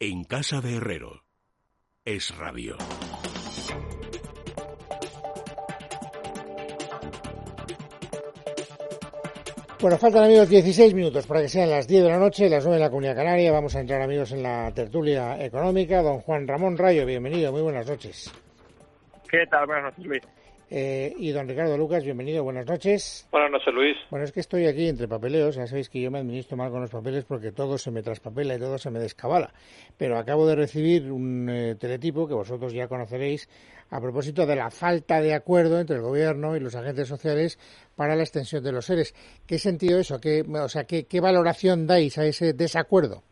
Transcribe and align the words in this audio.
En 0.00 0.22
casa 0.22 0.60
de 0.60 0.76
Herrero. 0.76 1.24
Es 2.04 2.32
radio. 2.38 2.76
Bueno, 9.80 9.98
faltan 9.98 10.22
amigos 10.22 10.48
16 10.48 10.94
minutos 10.94 11.26
para 11.26 11.40
que 11.40 11.48
sean 11.48 11.68
las 11.68 11.88
10 11.88 12.04
de 12.04 12.08
la 12.10 12.18
noche, 12.18 12.48
las 12.48 12.62
9 12.64 12.76
en 12.76 12.82
la 12.84 12.90
Comunidad 12.90 13.16
Canaria. 13.16 13.50
Vamos 13.50 13.74
a 13.74 13.80
entrar 13.80 14.00
amigos 14.00 14.30
en 14.30 14.44
la 14.44 14.72
tertulia 14.72 15.44
económica. 15.44 16.00
Don 16.00 16.20
Juan 16.20 16.46
Ramón 16.46 16.78
Rayo, 16.78 17.04
bienvenido, 17.04 17.50
muy 17.50 17.62
buenas 17.62 17.88
noches. 17.88 18.32
¿Qué 19.28 19.46
tal? 19.50 19.66
Buenas 19.66 19.86
noches, 19.86 20.06
Luis. 20.06 20.22
Eh, 20.70 21.14
y 21.16 21.32
don 21.32 21.48
Ricardo 21.48 21.78
Lucas, 21.78 22.04
bienvenido, 22.04 22.44
buenas 22.44 22.66
noches. 22.66 23.26
Buenas 23.32 23.50
noches, 23.50 23.72
Luis. 23.72 23.96
Bueno, 24.10 24.24
es 24.26 24.32
que 24.32 24.40
estoy 24.40 24.66
aquí 24.66 24.86
entre 24.86 25.08
papeleos, 25.08 25.56
ya 25.56 25.66
sabéis 25.66 25.88
que 25.88 25.98
yo 25.98 26.10
me 26.10 26.18
administro 26.18 26.58
mal 26.58 26.70
con 26.70 26.82
los 26.82 26.90
papeles 26.90 27.24
porque 27.24 27.52
todo 27.52 27.78
se 27.78 27.90
me 27.90 28.02
traspapela 28.02 28.54
y 28.54 28.58
todo 28.58 28.76
se 28.76 28.90
me 28.90 28.98
descabala. 28.98 29.50
Pero 29.96 30.18
acabo 30.18 30.46
de 30.46 30.56
recibir 30.56 31.10
un 31.10 31.48
eh, 31.48 31.74
teletipo 31.76 32.28
que 32.28 32.34
vosotros 32.34 32.74
ya 32.74 32.86
conoceréis 32.86 33.48
a 33.90 33.98
propósito 33.98 34.44
de 34.44 34.56
la 34.56 34.70
falta 34.70 35.22
de 35.22 35.32
acuerdo 35.32 35.80
entre 35.80 35.96
el 35.96 36.02
gobierno 36.02 36.54
y 36.54 36.60
los 36.60 36.76
agentes 36.76 37.08
sociales 37.08 37.58
para 37.96 38.14
la 38.14 38.22
extensión 38.22 38.62
de 38.62 38.72
los 38.72 38.84
seres. 38.84 39.14
¿Qué 39.46 39.58
sentido 39.58 39.98
eso? 39.98 40.20
¿Qué, 40.20 40.42
o 40.42 40.68
sea, 40.68 40.84
¿qué, 40.84 41.20
valoración 41.20 41.86
dais 41.86 42.18
a 42.18 42.26
ese 42.26 42.52
desacuerdo? 42.52 43.22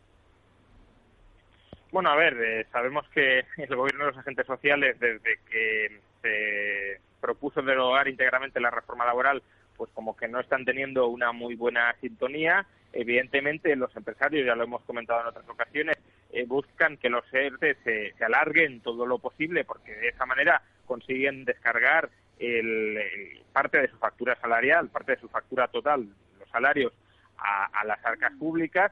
Bueno, 1.91 2.09
a 2.09 2.15
ver, 2.15 2.33
eh, 2.33 2.65
sabemos 2.71 3.07
que 3.13 3.45
el 3.57 3.75
gobierno 3.75 4.05
y 4.05 4.07
los 4.07 4.17
agentes 4.17 4.47
sociales, 4.47 4.99
desde 4.99 5.37
que 5.49 5.99
se 6.23 7.06
propuso 7.27 7.61
derogar 7.61 8.07
íntegramente 8.07 8.61
la 8.61 8.71
reforma 8.71 9.05
laboral, 9.05 9.43
pues 9.75 9.91
como 9.93 10.15
que 10.15 10.29
no 10.29 10.39
están 10.39 10.63
teniendo 10.63 11.07
una 11.07 11.33
muy 11.33 11.55
buena 11.55 11.93
sintonía. 11.99 12.65
Evidentemente, 12.93 13.75
los 13.75 13.93
empresarios, 13.97 14.45
ya 14.45 14.55
lo 14.55 14.63
hemos 14.63 14.81
comentado 14.83 15.19
en 15.19 15.27
otras 15.27 15.49
ocasiones, 15.49 15.97
eh, 16.31 16.45
buscan 16.47 16.95
que 16.95 17.09
los 17.09 17.25
ERTE 17.33 17.75
se, 17.83 18.23
alarguen 18.23 18.79
todo 18.79 19.05
lo 19.05 19.19
posible 19.19 19.65
porque 19.65 19.91
de 19.93 20.07
esa 20.07 20.25
manera 20.25 20.61
consiguen 20.85 21.43
descargar 21.43 22.09
el, 22.39 23.43
parte 23.51 23.81
de 23.81 23.89
su 23.89 23.97
factura 23.97 24.37
salarial, 24.39 24.87
parte 24.87 25.15
de 25.15 25.19
su 25.19 25.27
factura 25.27 25.67
total, 25.67 26.07
los 26.39 26.49
salarios, 26.49 26.93
a 27.37 27.85
las 27.85 28.03
arcas 28.03 28.31
públicas 28.39 28.91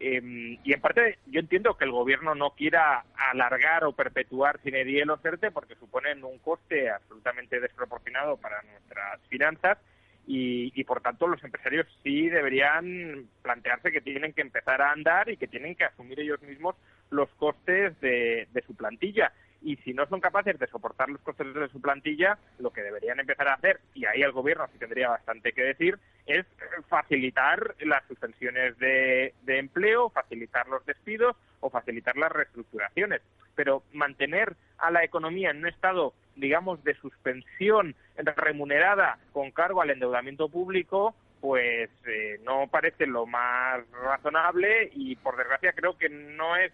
Em, 0.00 0.58
y 0.64 0.72
en 0.72 0.80
parte 0.80 1.18
yo 1.26 1.38
entiendo 1.38 1.76
que 1.76 1.84
el 1.84 1.92
gobierno 1.92 2.34
no 2.34 2.50
quiera 2.50 3.04
alargar 3.30 3.84
o 3.84 3.92
perpetuar 3.92 4.60
sin 4.62 4.74
edie 4.74 5.04
los 5.04 5.24
ERTE 5.24 5.52
porque 5.52 5.76
suponen 5.76 6.24
un 6.24 6.38
coste 6.38 6.90
absolutamente 6.90 7.60
desproporcionado 7.60 8.36
para 8.36 8.60
nuestras 8.62 9.20
finanzas 9.28 9.78
y, 10.26 10.72
y, 10.74 10.84
por 10.84 11.00
tanto 11.00 11.28
los 11.28 11.42
empresarios 11.44 11.86
sí 12.02 12.28
deberían 12.28 13.28
plantearse 13.42 13.92
que 13.92 14.00
tienen 14.00 14.32
que 14.32 14.40
empezar 14.40 14.82
a 14.82 14.90
andar 14.90 15.28
y 15.28 15.36
que 15.36 15.46
tienen 15.46 15.76
que 15.76 15.84
asumir 15.84 16.18
ellos 16.18 16.42
mismos 16.42 16.74
los 17.10 17.28
costes 17.36 17.98
de 18.00 18.64
su 18.66 18.74
plantilla 18.74 19.32
y 19.64 19.76
si 19.76 19.94
no 19.94 20.06
son 20.06 20.20
capaces 20.20 20.58
de 20.58 20.66
soportar 20.66 21.08
los 21.08 21.20
costes 21.22 21.52
de 21.54 21.68
su 21.68 21.80
plantilla, 21.80 22.38
lo 22.58 22.70
que 22.70 22.82
deberían 22.82 23.18
empezar 23.18 23.48
a 23.48 23.54
hacer, 23.54 23.80
y 23.94 24.04
ahí 24.04 24.20
el 24.20 24.32
gobierno 24.32 24.68
sí 24.70 24.78
tendría 24.78 25.08
bastante 25.08 25.52
que 25.52 25.62
decir, 25.62 25.98
es 26.26 26.44
facilitar 26.88 27.74
las 27.80 28.06
suspensiones 28.06 28.78
de, 28.78 29.32
empleo, 29.46 30.10
facilitar 30.10 30.68
los 30.68 30.84
despidos 30.84 31.34
o 31.60 31.70
facilitar 31.70 32.16
las 32.16 32.30
reestructuraciones. 32.30 33.22
Pero 33.54 33.82
mantener 33.92 34.54
a 34.78 34.90
la 34.90 35.02
economía 35.02 35.50
en 35.50 35.58
un 35.58 35.68
estado, 35.68 36.12
digamos, 36.36 36.84
de 36.84 36.94
suspensión 36.96 37.94
remunerada 38.36 39.18
con 39.32 39.50
cargo 39.50 39.80
al 39.80 39.90
endeudamiento 39.90 40.50
público, 40.50 41.14
pues 41.40 41.90
eh, 42.06 42.38
no 42.44 42.66
parece 42.68 43.06
lo 43.06 43.26
más 43.26 43.80
razonable 43.90 44.90
y 44.94 45.16
por 45.16 45.36
desgracia 45.36 45.72
creo 45.72 45.96
que 45.96 46.08
no 46.08 46.56
es 46.56 46.72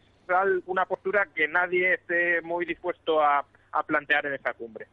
una 0.66 0.86
postura 0.86 1.28
que 1.34 1.48
nadie 1.48 1.94
esté 1.94 2.40
muy 2.42 2.64
dispuesto 2.64 3.22
a, 3.22 3.44
plantear 3.86 4.26
en 4.26 4.34
esta 4.34 4.52
cumbre. 4.54 4.86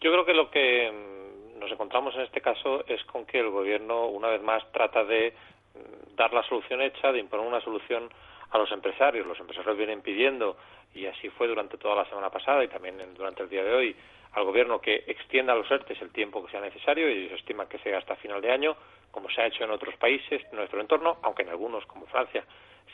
Yo 0.00 0.10
creo 0.10 0.24
que 0.24 0.34
lo 0.34 0.50
que 0.50 0.90
mm, 0.90 1.58
nos 1.58 1.70
encontramos 1.70 2.14
en 2.14 2.22
este 2.22 2.40
caso 2.40 2.84
es 2.86 3.04
con 3.04 3.26
que 3.26 3.38
el 3.38 3.50
gobierno 3.50 4.06
una 4.06 4.28
vez 4.28 4.42
más 4.42 4.62
trata 4.72 5.04
de 5.04 5.34
mm, 5.74 6.16
dar 6.16 6.32
la 6.32 6.42
solución 6.44 6.80
hecha, 6.80 7.12
de 7.12 7.18
imponer 7.18 7.46
una 7.46 7.60
solución 7.60 8.08
a 8.50 8.58
los 8.58 8.70
empresarios. 8.72 9.26
Los 9.26 9.38
empresarios 9.40 9.76
vienen 9.76 10.00
pidiendo, 10.00 10.56
y 10.94 11.06
así 11.06 11.28
fue 11.30 11.48
durante 11.48 11.78
toda 11.78 11.96
la 11.96 12.04
semana 12.06 12.30
pasada 12.30 12.64
y 12.64 12.68
también 12.68 12.96
durante 13.14 13.42
el 13.42 13.48
día 13.48 13.64
de 13.64 13.74
hoy, 13.74 13.96
al 14.32 14.44
gobierno 14.44 14.80
que 14.80 15.04
extienda 15.06 15.54
los 15.54 15.70
ERTES 15.70 16.00
el 16.00 16.10
tiempo 16.10 16.44
que 16.44 16.50
sea 16.50 16.60
necesario 16.60 17.10
y 17.10 17.24
ellos 17.24 17.38
estiman 17.38 17.68
que 17.68 17.78
sea 17.78 17.98
hasta 17.98 18.16
final 18.16 18.40
de 18.40 18.50
año, 18.50 18.76
como 19.10 19.28
se 19.30 19.42
ha 19.42 19.46
hecho 19.46 19.64
en 19.64 19.70
otros 19.70 19.94
países 19.96 20.42
de 20.50 20.56
nuestro 20.56 20.80
entorno, 20.80 21.18
aunque 21.22 21.42
en 21.42 21.50
algunos, 21.50 21.84
como 21.86 22.06
Francia, 22.06 22.44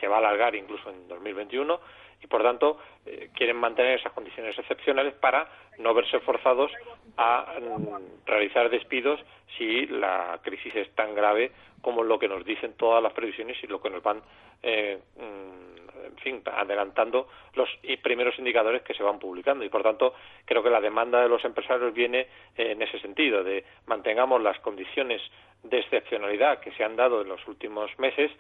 se 0.01 0.09
va 0.09 0.17
a 0.17 0.19
alargar 0.19 0.55
incluso 0.55 0.91
en 0.91 1.09
2021 1.09 1.81
y 2.23 2.27
por 2.27 2.43
tanto 2.43 2.79
eh, 3.07 3.31
quieren 3.35 3.57
mantener 3.57 3.99
esas 3.99 4.13
condiciones 4.13 4.59
excepcionales 4.59 5.15
para 5.15 5.49
no 5.79 5.95
verse 5.95 6.19
forzados 6.21 6.73
a 7.17 7.55
mm, 7.61 8.27
realizar 8.27 8.71
despidos 8.71 9.21
si 9.57 9.87
la 9.87 10.39
crisis 10.43 10.75
es 10.75 10.91
tan 10.95 11.15
grave 11.15 11.53
como 11.81 12.03
lo 12.03 12.19
que 12.19 12.29
nos 12.29 12.45
dicen 12.45 12.75
todas 12.75 13.03
las 13.03 13.13
previsiones 13.13 13.57
y 13.63 13.67
lo 13.67 13.81
que 13.81 13.91
nos 13.91 14.03
van 14.03 14.21
eh, 14.63 14.99
mm, 15.17 15.69
en 16.05 16.17
fin, 16.19 16.43
adelantando 16.45 17.29
los 17.55 17.69
primeros 18.03 18.39
indicadores 18.39 18.83
que 18.83 18.95
se 18.95 19.03
van 19.03 19.19
publicando. 19.19 19.65
Y, 19.65 19.69
por 19.69 19.83
tanto, 19.83 20.15
creo 20.45 20.63
que 20.63 20.71
la 20.71 20.81
demanda 20.81 21.23
de 21.23 21.29
los 21.29 21.45
empresarios 21.45 21.93
viene 21.93 22.21
eh, 22.57 22.73
en 22.73 22.83
ese 22.83 22.99
sentido, 23.01 23.45
de 23.45 23.65
mantengamos 23.87 24.43
las 24.43 24.59
condiciones 24.61 25.23
de 25.63 25.79
excepcionalidad 25.79 26.61
que 26.61 26.73
se 26.73 26.85
han 26.85 26.97
dado 26.97 27.23
en 27.23 27.29
los 27.29 27.47
últimos 27.47 27.97
meses, 27.99 28.31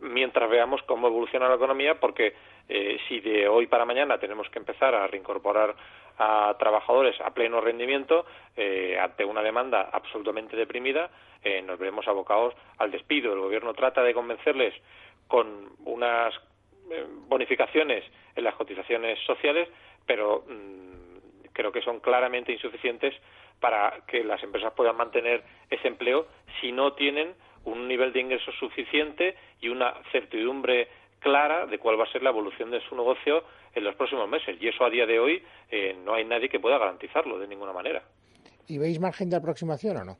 mientras 0.00 0.48
veamos 0.48 0.82
cómo 0.82 1.08
evoluciona 1.08 1.48
la 1.48 1.56
economía, 1.56 1.98
porque 1.98 2.34
eh, 2.68 2.98
si 3.08 3.20
de 3.20 3.48
hoy 3.48 3.66
para 3.66 3.84
mañana 3.84 4.18
tenemos 4.18 4.48
que 4.50 4.58
empezar 4.58 4.94
a 4.94 5.06
reincorporar 5.06 5.74
a 6.18 6.56
trabajadores 6.58 7.20
a 7.20 7.30
pleno 7.30 7.60
rendimiento 7.60 8.26
eh, 8.56 8.98
ante 9.00 9.24
una 9.24 9.42
demanda 9.42 9.88
absolutamente 9.92 10.56
deprimida, 10.56 11.10
eh, 11.42 11.62
nos 11.62 11.78
veremos 11.78 12.06
abocados 12.08 12.54
al 12.78 12.90
despido. 12.90 13.32
El 13.32 13.40
Gobierno 13.40 13.74
trata 13.74 14.02
de 14.02 14.14
convencerles 14.14 14.74
con 15.26 15.70
unas 15.84 16.34
bonificaciones 17.28 18.02
en 18.34 18.44
las 18.44 18.54
cotizaciones 18.54 19.18
sociales, 19.26 19.68
pero 20.06 20.44
mm, 20.48 21.48
creo 21.52 21.70
que 21.70 21.82
son 21.82 22.00
claramente 22.00 22.52
insuficientes 22.52 23.14
para 23.60 24.00
que 24.06 24.24
las 24.24 24.42
empresas 24.42 24.72
puedan 24.72 24.96
mantener 24.96 25.42
ese 25.70 25.88
empleo 25.88 26.26
si 26.60 26.72
no 26.72 26.94
tienen 26.94 27.34
un 27.68 27.88
nivel 27.88 28.12
de 28.12 28.20
ingresos 28.20 28.54
suficiente 28.58 29.36
y 29.60 29.68
una 29.68 29.94
certidumbre 30.12 30.88
clara 31.20 31.66
de 31.66 31.78
cuál 31.78 31.98
va 31.98 32.04
a 32.04 32.12
ser 32.12 32.22
la 32.22 32.30
evolución 32.30 32.70
de 32.70 32.80
su 32.88 32.94
negocio 32.94 33.44
en 33.74 33.84
los 33.84 33.94
próximos 33.96 34.28
meses. 34.28 34.56
Y 34.60 34.68
eso 34.68 34.84
a 34.84 34.90
día 34.90 35.06
de 35.06 35.18
hoy 35.18 35.42
eh, 35.70 35.96
no 36.04 36.14
hay 36.14 36.24
nadie 36.24 36.48
que 36.48 36.60
pueda 36.60 36.78
garantizarlo 36.78 37.38
de 37.38 37.48
ninguna 37.48 37.72
manera. 37.72 38.02
¿Y 38.66 38.78
veis 38.78 39.00
margen 39.00 39.30
de 39.30 39.36
aproximación 39.36 39.96
o 39.96 40.04
no? 40.04 40.18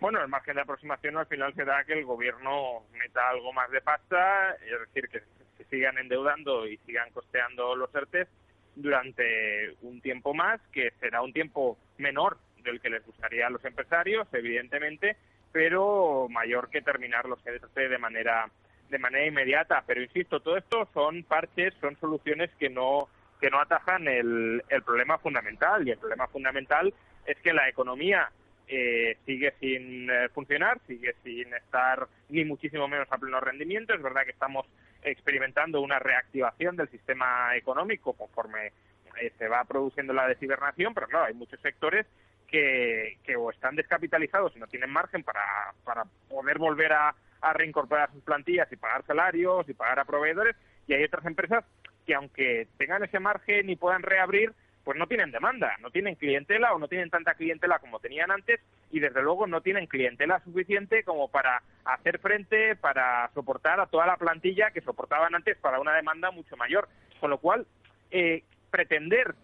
Bueno, 0.00 0.20
el 0.22 0.28
margen 0.28 0.54
de 0.54 0.62
aproximación 0.62 1.18
al 1.18 1.26
final 1.26 1.54
será 1.54 1.84
que 1.84 1.92
el 1.92 2.04
gobierno 2.04 2.84
meta 2.92 3.28
algo 3.28 3.52
más 3.52 3.70
de 3.70 3.82
pasta, 3.82 4.52
es 4.54 4.80
decir, 4.80 5.08
que, 5.10 5.20
que 5.58 5.64
sigan 5.64 5.98
endeudando 5.98 6.66
y 6.66 6.78
sigan 6.78 7.10
costeando 7.10 7.76
los 7.76 7.94
ERTES 7.94 8.28
durante 8.76 9.76
un 9.82 10.00
tiempo 10.00 10.32
más, 10.32 10.60
que 10.72 10.90
será 11.00 11.20
un 11.20 11.34
tiempo 11.34 11.76
menor 11.98 12.38
del 12.62 12.80
que 12.80 12.88
les 12.88 13.04
gustaría 13.04 13.46
a 13.46 13.50
los 13.50 13.64
empresarios, 13.64 14.26
evidentemente, 14.32 15.16
pero 15.52 16.28
mayor 16.28 16.70
que 16.70 16.82
terminar 16.82 17.26
los 17.26 17.44
ERTE 17.46 17.88
de 17.88 17.98
manera 17.98 18.50
de 18.88 18.98
manera 18.98 19.26
inmediata. 19.26 19.82
Pero 19.86 20.02
insisto, 20.02 20.40
todo 20.40 20.56
esto 20.56 20.88
son 20.92 21.22
parches, 21.24 21.74
son 21.80 21.96
soluciones 21.98 22.50
que 22.58 22.68
no 22.68 23.08
que 23.40 23.50
no 23.50 23.60
atajan 23.60 24.06
el, 24.06 24.62
el 24.68 24.82
problema 24.82 25.18
fundamental 25.18 25.86
y 25.86 25.92
el 25.92 25.98
problema 25.98 26.26
fundamental 26.28 26.92
es 27.24 27.38
que 27.38 27.54
la 27.54 27.68
economía 27.68 28.30
eh, 28.72 29.16
sigue 29.26 29.52
sin 29.58 30.08
eh, 30.08 30.28
funcionar, 30.28 30.78
sigue 30.86 31.14
sin 31.24 31.52
estar 31.54 32.06
ni 32.28 32.44
muchísimo 32.44 32.86
menos 32.86 33.08
a 33.10 33.18
pleno 33.18 33.40
rendimiento. 33.40 33.94
Es 33.94 34.02
verdad 34.02 34.22
que 34.24 34.30
estamos 34.30 34.66
experimentando 35.02 35.80
una 35.80 35.98
reactivación 35.98 36.76
del 36.76 36.88
sistema 36.88 37.56
económico 37.56 38.12
conforme 38.12 38.72
eh, 39.20 39.32
se 39.38 39.48
va 39.48 39.64
produciendo 39.64 40.12
la 40.12 40.28
deshibernación, 40.28 40.94
pero 40.94 41.08
claro, 41.08 41.26
hay 41.26 41.34
muchos 41.34 41.60
sectores 41.60 42.06
que, 42.50 43.16
o 43.36 43.50
están 43.50 43.76
descapitalizados 43.76 44.54
y 44.56 44.58
no 44.58 44.66
tienen 44.66 44.90
margen 44.90 45.22
para, 45.22 45.40
para 45.84 46.04
poder 46.28 46.58
volver 46.58 46.92
a, 46.92 47.14
reincorporar 47.54 48.12
sus 48.12 48.22
plantillas 48.22 48.70
y 48.70 48.76
pagar 48.76 49.02
salarios 49.06 49.66
y 49.66 49.72
pagar 49.72 49.98
a 49.98 50.04
proveedores, 50.04 50.54
y 50.86 50.92
hay 50.92 51.04
otras 51.04 51.24
empresas 51.24 51.64
que 52.06 52.14
aunque 52.14 52.68
tengan 52.76 53.02
ese 53.02 53.18
margen 53.18 53.70
y 53.70 53.76
puedan 53.76 54.02
reabrir, 54.02 54.52
pues 54.84 54.98
no 54.98 55.06
tienen 55.06 55.30
demanda, 55.30 55.74
no 55.80 55.90
tienen 55.90 56.16
clientela 56.16 56.74
o 56.74 56.78
no 56.78 56.86
tienen 56.86 57.08
tanta 57.08 57.34
clientela 57.34 57.78
como 57.78 57.98
tenían 57.98 58.30
antes 58.30 58.60
y 58.90 59.00
desde 59.00 59.22
luego 59.22 59.46
no 59.46 59.62
tienen 59.62 59.86
clientela 59.86 60.40
suficiente 60.40 61.02
como 61.02 61.28
para 61.28 61.62
hacer 61.86 62.18
frente, 62.18 62.76
para 62.76 63.30
soportar 63.32 63.80
a 63.80 63.86
toda 63.86 64.06
la 64.06 64.16
plantilla 64.16 64.70
que 64.70 64.82
soportaban 64.82 65.34
antes 65.34 65.56
para 65.58 65.80
una 65.80 65.94
demanda 65.94 66.30
mucho 66.30 66.58
mayor. 66.58 66.88
Con 67.20 67.30
lo 67.30 67.38
cual, 67.38 67.66
eh, 68.10 68.42
pretender 68.70 69.34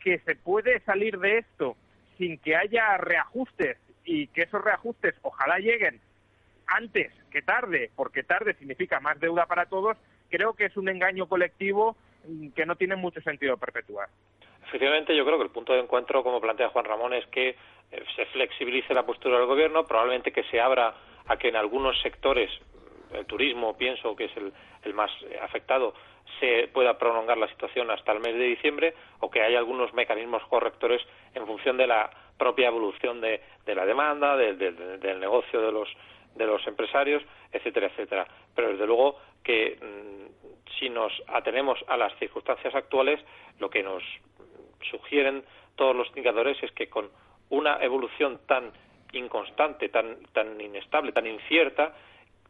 que 0.00 0.20
se 0.20 0.36
puede 0.36 0.80
salir 0.80 1.18
de 1.18 1.38
esto 1.38 1.76
sin 2.22 2.38
que 2.38 2.54
haya 2.54 2.96
reajustes 2.98 3.78
y 4.04 4.28
que 4.28 4.42
esos 4.42 4.62
reajustes 4.62 5.16
ojalá 5.22 5.58
lleguen 5.58 6.00
antes 6.68 7.12
que 7.32 7.42
tarde, 7.42 7.90
porque 7.96 8.22
tarde 8.22 8.54
significa 8.54 9.00
más 9.00 9.18
deuda 9.18 9.46
para 9.46 9.66
todos, 9.66 9.96
creo 10.30 10.54
que 10.54 10.66
es 10.66 10.76
un 10.76 10.88
engaño 10.88 11.26
colectivo 11.26 11.96
mm, 12.28 12.50
que 12.50 12.64
no 12.64 12.76
tiene 12.76 12.94
mucho 12.94 13.20
sentido 13.22 13.56
perpetuar. 13.56 14.08
Efectivamente, 14.68 15.16
yo 15.16 15.24
creo 15.24 15.36
que 15.36 15.44
el 15.44 15.50
punto 15.50 15.72
de 15.72 15.80
encuentro, 15.80 16.22
como 16.22 16.40
plantea 16.40 16.68
Juan 16.68 16.84
Ramón, 16.84 17.12
es 17.12 17.26
que 17.26 17.48
eh, 17.48 18.04
se 18.14 18.26
flexibilice 18.26 18.94
la 18.94 19.04
postura 19.04 19.38
del 19.38 19.48
gobierno, 19.48 19.84
probablemente 19.84 20.30
que 20.30 20.44
se 20.44 20.60
abra 20.60 20.94
a 21.26 21.36
que 21.36 21.48
en 21.48 21.56
algunos 21.56 22.00
sectores, 22.02 22.50
el 23.14 23.26
turismo, 23.26 23.76
pienso 23.76 24.14
que 24.16 24.26
es 24.26 24.32
el, 24.36 24.94
más 24.94 25.10
afectado, 25.42 25.94
se 26.40 26.68
pueda 26.72 26.98
prolongar 26.98 27.38
la 27.38 27.48
situación 27.48 27.90
hasta 27.90 28.12
el 28.12 28.20
mes 28.20 28.34
de 28.34 28.44
diciembre 28.44 28.94
o 29.20 29.30
que 29.30 29.42
haya 29.42 29.58
algunos 29.58 29.92
mecanismos 29.94 30.42
correctores 30.48 31.02
en 31.34 31.46
función 31.46 31.76
de 31.76 31.86
la 31.86 32.10
propia 32.38 32.68
evolución 32.68 33.20
de, 33.20 33.40
la 33.66 33.86
demanda, 33.86 34.36
del 34.36 35.20
negocio 35.20 35.60
de 35.60 35.72
los, 35.72 35.88
de 36.34 36.46
los 36.46 36.66
empresarios, 36.66 37.22
etcétera, 37.52 37.88
etcétera. 37.88 38.26
Pero 38.54 38.70
desde 38.70 38.86
luego 38.86 39.18
que 39.42 39.78
mm, 39.80 40.78
si 40.78 40.88
nos 40.88 41.12
atenemos 41.28 41.78
a 41.88 41.96
las 41.96 42.16
circunstancias 42.18 42.74
actuales, 42.74 43.20
lo 43.58 43.70
que 43.70 43.82
nos 43.82 44.02
sugieren 44.90 45.44
todos 45.76 45.94
los 45.94 46.08
indicadores 46.08 46.60
es 46.62 46.72
que 46.72 46.88
con 46.88 47.10
una 47.50 47.76
evolución 47.82 48.40
tan 48.46 48.72
inconstante, 49.12 49.88
tan, 49.88 50.22
tan 50.32 50.60
inestable, 50.60 51.12
tan 51.12 51.26
incierta, 51.26 51.94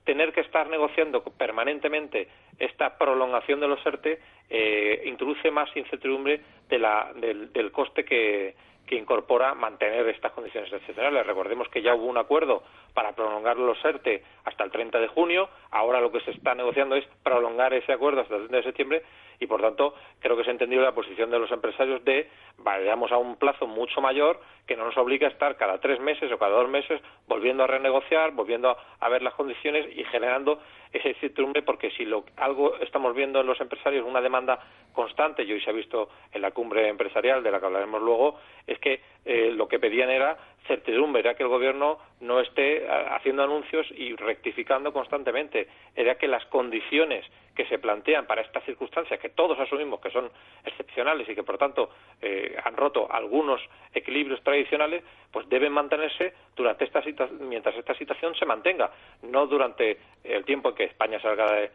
tener 0.04 0.32
que 0.32 0.40
estar 0.40 0.68
negociando 0.68 1.22
permanentemente 1.22 2.28
esta 2.58 2.98
prolongación 2.98 3.60
de 3.60 3.68
los 3.68 3.84
ERTE 3.84 4.20
eh, 4.50 5.02
introduce 5.06 5.50
más 5.50 5.74
incertidumbre 5.76 6.40
de 6.68 6.78
la, 6.78 7.12
del, 7.14 7.72
coste 7.72 8.04
que, 8.04 8.54
que 8.86 8.96
incorpora 8.96 9.54
mantener 9.54 10.08
estas 10.08 10.32
condiciones 10.32 10.72
excepcionales. 10.72 11.26
Recordemos 11.26 11.68
que 11.68 11.82
ya 11.82 11.94
hubo 11.94 12.06
un 12.06 12.18
acuerdo 12.18 12.62
para 12.94 13.12
prolongar 13.12 13.56
los 13.56 13.82
ERTE 13.84 14.22
hasta 14.44 14.64
el 14.64 14.70
30 14.70 14.98
de 14.98 15.08
junio, 15.08 15.48
ahora 15.70 16.00
lo 16.00 16.10
que 16.10 16.20
se 16.20 16.32
está 16.32 16.54
negociando 16.54 16.96
es 16.96 17.06
prolongar 17.22 17.72
ese 17.72 17.92
acuerdo 17.92 18.22
hasta 18.22 18.34
el 18.34 18.48
30 18.48 18.56
de 18.56 18.62
septiembre 18.64 19.02
y, 19.42 19.46
por 19.46 19.60
tanto, 19.60 19.94
creo 20.20 20.36
que 20.36 20.44
se 20.44 20.50
ha 20.50 20.52
entendido 20.52 20.82
la 20.82 20.92
posición 20.92 21.30
de 21.30 21.38
los 21.38 21.50
empresarios 21.50 22.04
de 22.04 22.28
vayamos 22.58 23.10
a 23.10 23.18
un 23.18 23.36
plazo 23.36 23.66
mucho 23.66 24.00
mayor 24.00 24.40
que 24.66 24.76
no 24.76 24.84
nos 24.84 24.96
obliga 24.96 25.26
a 25.26 25.30
estar 25.30 25.56
cada 25.56 25.78
tres 25.80 25.98
meses 25.98 26.30
o 26.30 26.38
cada 26.38 26.52
dos 26.52 26.68
meses 26.68 27.00
volviendo 27.26 27.64
a 27.64 27.66
renegociar, 27.66 28.30
volviendo 28.30 28.76
a, 29.00 29.08
ver 29.08 29.22
las 29.22 29.34
condiciones 29.34 29.86
y 29.96 30.04
generando 30.04 30.60
ese 30.92 31.08
incertidumbre 31.08 31.62
porque 31.62 31.90
si 31.90 32.04
lo, 32.04 32.24
algo 32.36 32.76
estamos 32.78 33.14
viendo 33.16 33.40
en 33.40 33.46
los 33.46 33.60
empresarios 33.60 34.06
una 34.06 34.20
demanda 34.20 34.60
constante 34.92 35.42
y 35.42 35.52
hoy 35.52 35.60
se 35.60 35.70
ha 35.70 35.72
visto 35.72 36.08
en 36.32 36.42
la 36.42 36.52
cumbre 36.52 36.88
empresarial 36.88 37.42
de 37.42 37.50
la 37.50 37.58
que 37.58 37.66
hablaremos 37.66 38.00
luego 38.00 38.38
es 38.66 38.78
que 38.78 39.00
eh, 39.24 39.50
lo 39.52 39.66
que 39.66 39.80
pedían 39.80 40.10
era 40.10 40.36
certidumbre, 40.66 41.20
era 41.20 41.34
que 41.34 41.42
el 41.42 41.48
gobierno 41.48 41.98
no 42.20 42.40
esté 42.40 42.86
haciendo 42.88 43.42
anuncios 43.42 43.86
y 43.90 44.14
rectificando 44.14 44.92
constantemente, 44.92 45.68
era 45.96 46.16
que 46.16 46.28
las 46.28 46.44
condiciones 46.46 47.24
que 47.54 47.66
se 47.66 47.78
plantean 47.78 48.26
para 48.26 48.42
estas 48.42 48.64
circunstancias, 48.64 49.20
que 49.20 49.28
todos 49.30 49.58
asumimos 49.58 50.00
que 50.00 50.10
son 50.10 50.30
excepcionales 50.64 51.28
y 51.28 51.34
que, 51.34 51.42
por 51.42 51.58
tanto, 51.58 51.90
eh, 52.20 52.56
han 52.64 52.76
roto 52.76 53.10
algunos 53.10 53.60
equilibrios 53.92 54.42
tradicionales, 54.42 55.02
pues 55.30 55.48
deben 55.48 55.72
mantenerse 55.72 56.32
durante 56.56 56.84
esta 56.84 57.02
mientras 57.40 57.76
esta 57.76 57.94
situación 57.94 58.34
se 58.34 58.46
mantenga, 58.46 58.90
no 59.22 59.46
durante 59.46 59.98
el 60.24 60.44
tiempo 60.44 60.70
en 60.70 60.74
que 60.74 60.84
España 60.84 61.20
salga 61.20 61.52
de, 61.52 61.70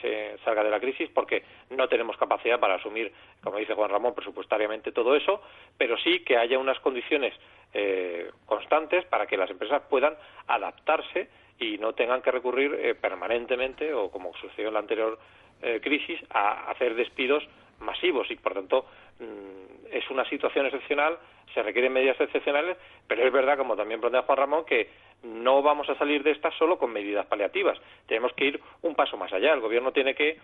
se, 0.00 0.38
salga 0.44 0.62
de 0.62 0.70
la 0.70 0.80
crisis, 0.80 1.10
porque 1.12 1.42
no 1.70 1.88
tenemos 1.88 2.16
capacidad 2.16 2.58
para 2.58 2.76
asumir, 2.76 3.12
como 3.42 3.58
dice 3.58 3.74
Juan 3.74 3.90
Ramón, 3.90 4.14
presupuestariamente 4.14 4.92
todo 4.92 5.14
eso, 5.14 5.42
pero 5.76 5.98
sí 5.98 6.20
que 6.20 6.36
haya 6.36 6.58
unas 6.58 6.78
condiciones 6.80 7.34
eh, 7.74 8.30
constantes 8.46 9.04
para 9.06 9.26
que 9.26 9.36
las 9.36 9.50
empresas 9.50 9.82
puedan 9.88 10.14
adaptarse 10.46 11.28
y 11.58 11.78
no 11.78 11.92
tengan 11.92 12.22
que 12.22 12.30
recurrir 12.30 12.74
eh, 12.74 12.94
permanentemente 12.94 13.92
o 13.92 14.10
como 14.10 14.34
sucedió 14.34 14.68
en 14.68 14.74
la 14.74 14.80
anterior 14.80 15.18
eh, 15.60 15.80
crisis 15.82 16.20
a 16.30 16.70
hacer 16.70 16.94
despidos 16.94 17.46
masivos. 17.80 18.30
Y 18.30 18.36
por 18.36 18.54
tanto 18.54 18.86
mm, 19.18 19.86
es 19.92 20.08
una 20.10 20.24
situación 20.28 20.66
excepcional 20.66 21.18
se 21.54 21.62
requieren 21.62 21.92
medidas 21.92 22.20
excepcionales 22.20 22.76
pero 23.06 23.26
es 23.26 23.32
verdad 23.32 23.56
como 23.56 23.74
también 23.74 24.00
plantea 24.00 24.22
Juan 24.22 24.38
Ramón 24.38 24.64
que 24.64 24.90
no 25.22 25.62
vamos 25.62 25.88
a 25.88 25.96
salir 25.96 26.22
de 26.22 26.30
esta 26.30 26.50
solo 26.52 26.78
con 26.78 26.92
medidas 26.92 27.26
paliativas. 27.26 27.78
Tenemos 28.06 28.32
que 28.34 28.44
ir 28.44 28.60
un 28.82 28.94
paso 28.94 29.16
más 29.16 29.32
allá. 29.32 29.52
El 29.52 29.60
gobierno 29.60 29.92
tiene 29.92 30.14
que 30.14 30.38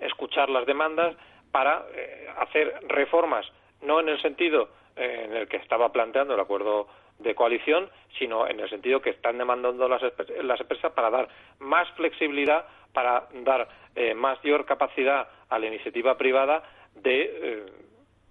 escuchar 0.00 0.50
las 0.50 0.66
demandas 0.66 1.16
para 1.50 1.86
eh, 1.94 2.28
hacer 2.38 2.80
reformas 2.88 3.46
no 3.80 4.00
en 4.00 4.08
el 4.08 4.20
sentido 4.20 4.68
en 4.96 5.34
el 5.34 5.48
que 5.48 5.56
estaba 5.56 5.92
planteando 5.92 6.34
el 6.34 6.40
acuerdo 6.40 6.88
de 7.18 7.34
coalición, 7.34 7.88
sino 8.18 8.48
en 8.48 8.60
el 8.60 8.68
sentido 8.68 9.00
que 9.00 9.10
están 9.10 9.38
demandando 9.38 9.88
las, 9.88 10.02
las 10.42 10.60
empresas 10.60 10.92
para 10.92 11.10
dar 11.10 11.28
más 11.58 11.88
flexibilidad, 11.96 12.66
para 12.92 13.28
dar 13.44 13.68
eh, 13.94 14.14
mayor 14.14 14.66
capacidad 14.66 15.28
a 15.48 15.58
la 15.58 15.66
iniciativa 15.66 16.16
privada 16.16 16.62
de 16.94 17.22
eh, 17.22 17.66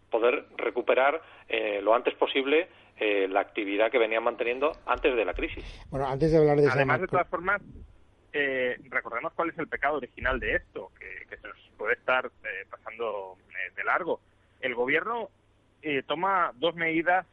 poder 0.10 0.45
recuperar 0.57 1.21
eh, 1.48 1.80
lo 1.81 1.94
antes 1.94 2.13
posible 2.15 2.69
la 2.95 3.42
actividad 3.42 3.92
que 3.92 3.98
venían 3.98 4.24
manteniendo 4.24 4.71
antes 4.86 5.13
de 5.13 5.25
la 5.25 5.33
crisis. 5.33 5.65
Bueno, 5.89 6.07
antes 6.07 6.31
de 6.31 6.38
hablar 6.38 6.56
de 6.56 6.69
Además, 6.69 7.01
de 7.01 7.07
todas 7.07 7.27
formas, 7.27 7.62
recordemos 8.89 9.33
cuál 9.33 9.50
es 9.50 9.57
el 9.57 9.68
pecado 9.68 9.98
original 9.98 10.39
de 10.39 10.56
esto, 10.56 10.89
que, 10.98 11.25
que 11.27 11.36
se 11.36 11.45
nos 11.45 11.57
puede 11.75 11.95
estar 11.95 12.31
pasando 12.69 13.36
de 13.75 13.83
largo. 13.83 14.21
El 14.62 14.74
gobierno 14.74 15.31
toma 16.07 16.51
dos 16.56 16.75
medidas 16.75 17.25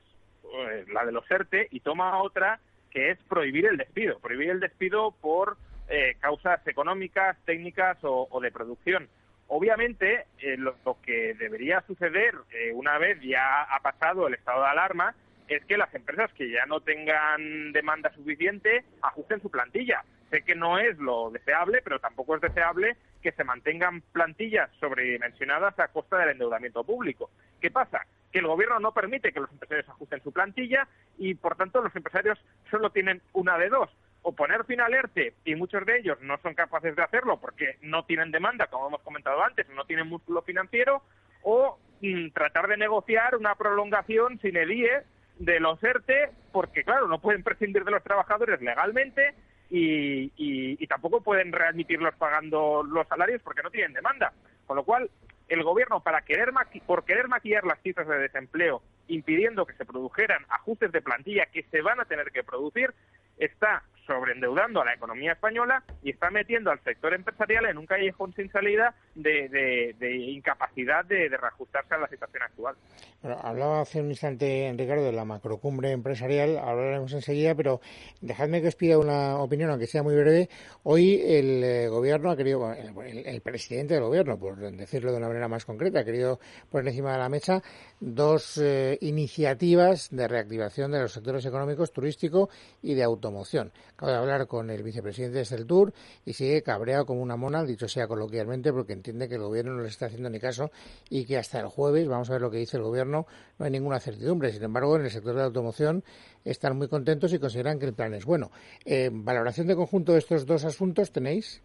eh, 0.53 0.85
la 0.93 1.05
de 1.05 1.13
los 1.13 1.31
ERTE, 1.31 1.69
y 1.71 1.81
toma 1.81 2.21
otra 2.23 2.59
que 2.91 3.11
es 3.11 3.19
prohibir 3.25 3.67
el 3.67 3.77
despido, 3.77 4.19
prohibir 4.19 4.51
el 4.51 4.59
despido 4.59 5.13
por 5.21 5.57
eh, 5.89 6.17
causas 6.19 6.67
económicas, 6.67 7.37
técnicas 7.45 7.99
o, 8.03 8.41
de 8.41 8.51
producción. 8.51 9.09
Obviamente, 9.47 10.27
eh, 10.41 10.57
lo, 10.57 10.75
que 11.03 11.35
debería 11.35 11.83
suceder 11.83 12.35
una 12.75 12.99
vez 12.99 13.21
ya 13.21 13.63
ha 13.63 13.79
pasado 13.81 14.27
el 14.27 14.35
estado 14.35 14.63
de 14.63 14.69
alarma 14.71 15.15
es 15.47 15.65
que 15.67 15.77
las 15.77 15.93
empresas 15.95 16.33
que 16.33 16.51
ya 16.51 16.67
no 16.67 16.81
tengan 16.81 17.73
demanda 17.73 18.13
suficiente 18.15 18.85
ajusten 19.03 19.41
su 19.43 19.51
plantilla. 19.51 20.05
Sé 20.31 20.43
que 20.43 20.55
no 20.55 20.79
es 20.79 20.97
lo 20.99 21.31
deseable, 21.31 21.81
pero 21.83 21.99
tampoco 21.99 22.37
es 22.37 22.41
deseable 22.41 22.97
que 23.23 23.33
se 23.33 23.45
mantengan 23.45 24.01
plantillas 24.13 24.71
sobredimensionadas 24.79 25.79
a 25.79 25.89
costa 25.89 26.19
del 26.19 26.31
endeudamiento 26.31 26.85
público. 26.85 27.31
¿Qué 27.61 27.71
pasa? 27.71 28.07
que 28.33 28.39
el 28.39 28.47
gobierno 28.47 28.79
no 28.79 28.93
permite 28.93 29.33
que 29.33 29.41
los 29.41 29.51
empresarios 29.51 29.89
ajusten 29.89 30.23
su 30.23 30.33
plantilla 30.33 30.87
y, 31.19 31.35
por 31.35 31.57
tanto, 31.57 31.83
los 31.83 31.95
empresarios 31.95 32.39
solo 32.71 32.91
tienen 32.91 33.21
una 33.33 33.59
de 33.59 33.69
dos. 33.69 33.91
O 34.23 34.33
poner 34.33 34.65
fin 34.65 34.81
al 34.81 34.93
ERTE, 34.93 35.35
y 35.45 35.55
muchos 35.55 35.85
de 35.87 35.99
ellos 35.99 36.19
no 36.21 36.39
son 36.39 36.55
capaces 36.55 36.95
de 36.95 37.03
hacerlo 37.03 37.39
porque 37.41 37.77
no 37.81 38.05
tienen 38.05 38.31
demanda, 38.31 38.67
como 38.67 38.89
hemos 38.89 39.01
comentado 39.03 39.43
antes, 39.43 39.69
no 39.71 39.85
tienen 39.85 40.09
músculo 40.09 40.43
financiero, 40.43 41.03
o 41.43 41.79
mm, 42.03 42.31
tratar 42.31 42.69
de 42.69 42.77
negociar 42.77 43.37
una 43.37 43.55
prolongación 43.55 44.39
sin 44.41 44.57
el 44.57 44.73
IE 44.73 45.03
de 45.39 45.59
los 45.59 45.83
ERTE, 45.83 46.31
porque, 46.53 46.85
claro, 46.85 47.09
no 47.09 47.21
pueden 47.21 47.43
prescindir 47.43 47.85
de 47.85 47.93
los 47.93 48.03
trabajadores 48.03 48.61
legalmente 48.61 49.35
y, 49.71 50.33
y 50.37 50.87
tampoco 50.87 51.21
pueden 51.21 51.53
readmitirlos 51.53 52.15
pagando 52.17 52.83
los 52.83 53.07
salarios 53.09 53.41
porque 53.43 53.63
no 53.63 53.71
tienen 53.71 53.93
demanda. 53.93 54.33
Con 54.67 54.77
lo 54.77 54.85
cual, 54.85 55.11
el 55.49 55.63
gobierno, 55.65 56.01
para 56.01 56.23
querer 56.23 56.53
por 56.87 57.05
querer 57.05 57.29
maquillar 57.29 57.65
las 57.65 57.81
cifras 57.83 58.07
de 58.07 58.19
desempleo, 58.19 58.83
impidiendo 59.09 59.67
que 59.67 59.75
se 59.75 59.85
produjeran 59.85 60.45
ajustes 60.49 60.93
de 60.93 61.03
plantilla 61.03 61.47
que 61.47 61.65
se 61.65 61.83
van 61.83 62.01
a 62.01 62.05
tener 62.05 62.31
que 62.31 62.45
producir, 62.45 62.95
está 63.37 63.83
sobreendeudando 64.11 64.83
a 64.83 64.85
la 64.85 64.95
economía 64.95 65.33
española 65.33 65.85
y 66.03 66.11
está 66.11 66.31
metiendo 66.31 66.73
al 66.73 66.83
sector 66.83 67.15
empresarial 67.15 67.67
en 67.67 67.79
un 67.79 67.87
callejón 67.87 68.35
sin 68.35 68.51
salida 68.51 68.93
de, 69.15 69.95
incapacidad 70.33 71.05
de, 71.05 71.29
reajustarse 71.29 71.95
a 71.95 71.99
la 71.99 72.09
situación 72.09 72.43
actual. 72.43 72.75
Bueno, 73.23 73.39
hablaba 73.41 73.83
hace 73.83 74.01
un 74.01 74.11
instante, 74.11 74.75
Ricardo, 74.77 75.05
de 75.05 75.13
la 75.13 75.25
macrocumbre 75.25 75.93
empresarial, 75.93 76.59
hablaremos 76.59 77.13
enseguida, 77.13 77.55
pero 77.55 77.81
dejadme 78.21 78.61
que 78.61 78.69
os 78.69 78.75
pida 78.75 78.99
una 78.99 79.39
opinión, 79.39 79.71
aunque 79.71 79.87
sea 79.87 80.03
muy 80.03 80.17
breve. 80.17 80.49
Hoy 80.83 81.21
el 81.25 81.63
eh, 81.63 81.89
gobierno 81.89 82.33
ha 82.33 82.37
querido, 82.37 82.73
el, 82.73 83.41
presidente 83.43 83.95
del 83.95 84.03
gobierno, 84.03 84.39
por 84.39 84.59
decirlo 84.73 85.13
de 85.13 85.19
una 85.19 85.29
manera 85.29 85.47
más 85.47 85.65
concreta, 85.65 86.01
ha 86.01 86.05
querido 86.05 86.41
poner 86.69 86.89
encima 86.89 87.13
de 87.13 87.19
la 87.19 87.29
mesa 87.29 87.63
dos 88.01 88.59
eh, 88.59 88.99
iniciativas 89.03 90.09
de 90.11 90.27
reactivación 90.27 90.91
de 90.91 91.01
los 91.01 91.13
sectores 91.13 91.47
económicos, 91.47 91.93
turístico 91.93 92.49
y 92.83 92.95
de 92.95 93.05
automoción. 93.05 93.73
Acabo 94.01 94.13
de 94.13 94.19
hablar 94.19 94.47
con 94.47 94.71
el 94.71 94.83
vicepresidente 94.83 95.41
de 95.41 95.45
Celtur 95.45 95.93
y 96.25 96.33
sigue 96.33 96.63
cabreado 96.63 97.05
como 97.05 97.21
una 97.21 97.37
mona, 97.37 97.65
dicho 97.65 97.87
sea 97.87 98.09
coloquialmente, 98.09 98.73
porque 98.73 98.95
entiende 98.95 99.29
que 99.29 99.35
el 99.35 99.43
gobierno 99.43 99.75
no 99.75 99.83
le 99.83 99.89
está 99.89 100.07
haciendo 100.07 100.31
ni 100.31 100.41
caso 100.41 100.71
y 101.11 101.27
que 101.27 101.37
hasta 101.37 101.61
el 101.61 101.67
jueves, 101.67 102.09
vamos 102.09 102.31
a 102.31 102.33
ver 102.33 102.41
lo 102.41 102.51
que 102.51 102.57
dice 102.57 102.79
el 102.79 102.83
gobierno, 102.83 103.27
no 103.59 103.67
hay 103.67 103.71
ninguna 103.71 104.01
certidumbre. 104.01 104.53
Sin 104.53 104.63
embargo, 104.63 104.97
en 104.97 105.03
el 105.03 105.11
sector 105.11 105.35
de 105.35 105.41
la 105.41 105.45
automoción 105.45 106.03
están 106.47 106.79
muy 106.79 106.89
contentos 106.89 107.35
y 107.35 107.39
consideran 107.39 107.79
que 107.79 107.85
el 107.85 107.93
plan 107.93 108.15
es 108.15 108.25
bueno. 108.25 108.51
Eh, 108.87 109.11
¿Valoración 109.13 109.67
de 109.67 109.77
conjunto 109.77 110.13
de 110.13 110.21
estos 110.21 110.47
dos 110.47 110.65
asuntos 110.65 111.13
tenéis? 111.13 111.63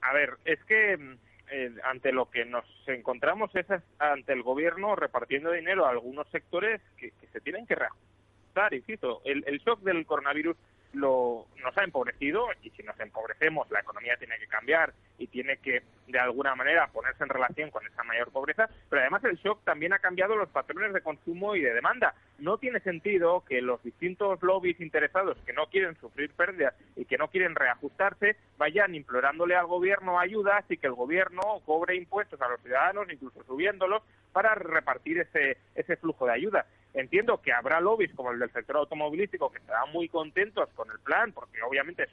A 0.00 0.12
ver, 0.12 0.30
es 0.44 0.58
que 0.64 0.94
eh, 1.52 1.74
ante 1.84 2.10
lo 2.10 2.28
que 2.28 2.44
nos 2.44 2.64
encontramos 2.88 3.54
es 3.54 3.66
ante 4.00 4.32
el 4.32 4.42
gobierno 4.42 4.96
repartiendo 4.96 5.52
dinero 5.52 5.86
a 5.86 5.90
algunos 5.90 6.28
sectores 6.30 6.80
que, 6.96 7.12
se 7.32 7.40
tienen 7.42 7.64
que 7.64 7.76
reajustar. 7.76 8.74
Insisto, 8.74 9.22
el, 9.24 9.44
el 9.46 9.60
shock 9.60 9.82
del 9.82 10.04
coronavirus 10.04 10.56
lo, 10.96 11.46
nos 11.62 11.76
ha 11.76 11.84
empobrecido 11.84 12.46
y 12.62 12.70
si 12.70 12.82
nos 12.82 12.98
empobrecemos 12.98 13.70
la 13.70 13.80
economía 13.80 14.16
tiene 14.16 14.38
que 14.38 14.46
cambiar 14.46 14.92
y 15.18 15.26
tiene 15.26 15.58
que 15.58 15.82
de 16.06 16.18
alguna 16.18 16.54
manera 16.54 16.88
ponerse 16.88 17.22
en 17.22 17.28
relación 17.28 17.70
con 17.70 17.86
esa 17.86 18.02
mayor 18.04 18.30
pobreza, 18.30 18.68
pero 18.88 19.02
además 19.02 19.24
el 19.24 19.36
shock 19.36 19.62
también 19.64 19.92
ha 19.92 19.98
cambiado 19.98 20.36
los 20.36 20.48
patrones 20.48 20.92
de 20.92 21.00
consumo 21.00 21.56
y 21.56 21.60
de 21.60 21.74
demanda. 21.74 22.14
No 22.38 22.58
tiene 22.58 22.80
sentido 22.80 23.44
que 23.44 23.60
los 23.60 23.82
distintos 23.82 24.42
lobbies 24.42 24.80
interesados 24.80 25.36
que 25.44 25.52
no 25.52 25.66
quieren 25.66 25.96
sufrir 25.96 26.32
pérdidas 26.32 26.74
y 26.96 27.04
que 27.04 27.18
no 27.18 27.28
quieren 27.28 27.54
reajustarse 27.54 28.36
vayan 28.56 28.94
implorándole 28.94 29.56
al 29.56 29.66
gobierno 29.66 30.18
ayudas 30.18 30.64
y 30.68 30.76
que 30.76 30.86
el 30.86 30.94
gobierno 30.94 31.60
cobre 31.64 31.96
impuestos 31.96 32.40
a 32.40 32.48
los 32.48 32.60
ciudadanos, 32.60 33.10
incluso 33.10 33.42
subiéndolos, 33.44 34.02
para 34.32 34.54
repartir 34.54 35.18
ese, 35.18 35.56
ese 35.74 35.96
flujo 35.96 36.26
de 36.26 36.32
ayuda. 36.32 36.66
Entiendo 36.96 37.42
que 37.42 37.52
habrá 37.52 37.78
lobbies 37.78 38.14
como 38.14 38.32
el 38.32 38.38
del 38.38 38.50
sector 38.52 38.78
automovilístico 38.78 39.52
que 39.52 39.58
estarán 39.58 39.92
muy 39.92 40.08
contentos 40.08 40.70
con 40.74 40.90
el 40.90 40.98
plan, 41.00 41.30
porque 41.32 41.62
obviamente 41.62 42.04
es 42.04 42.10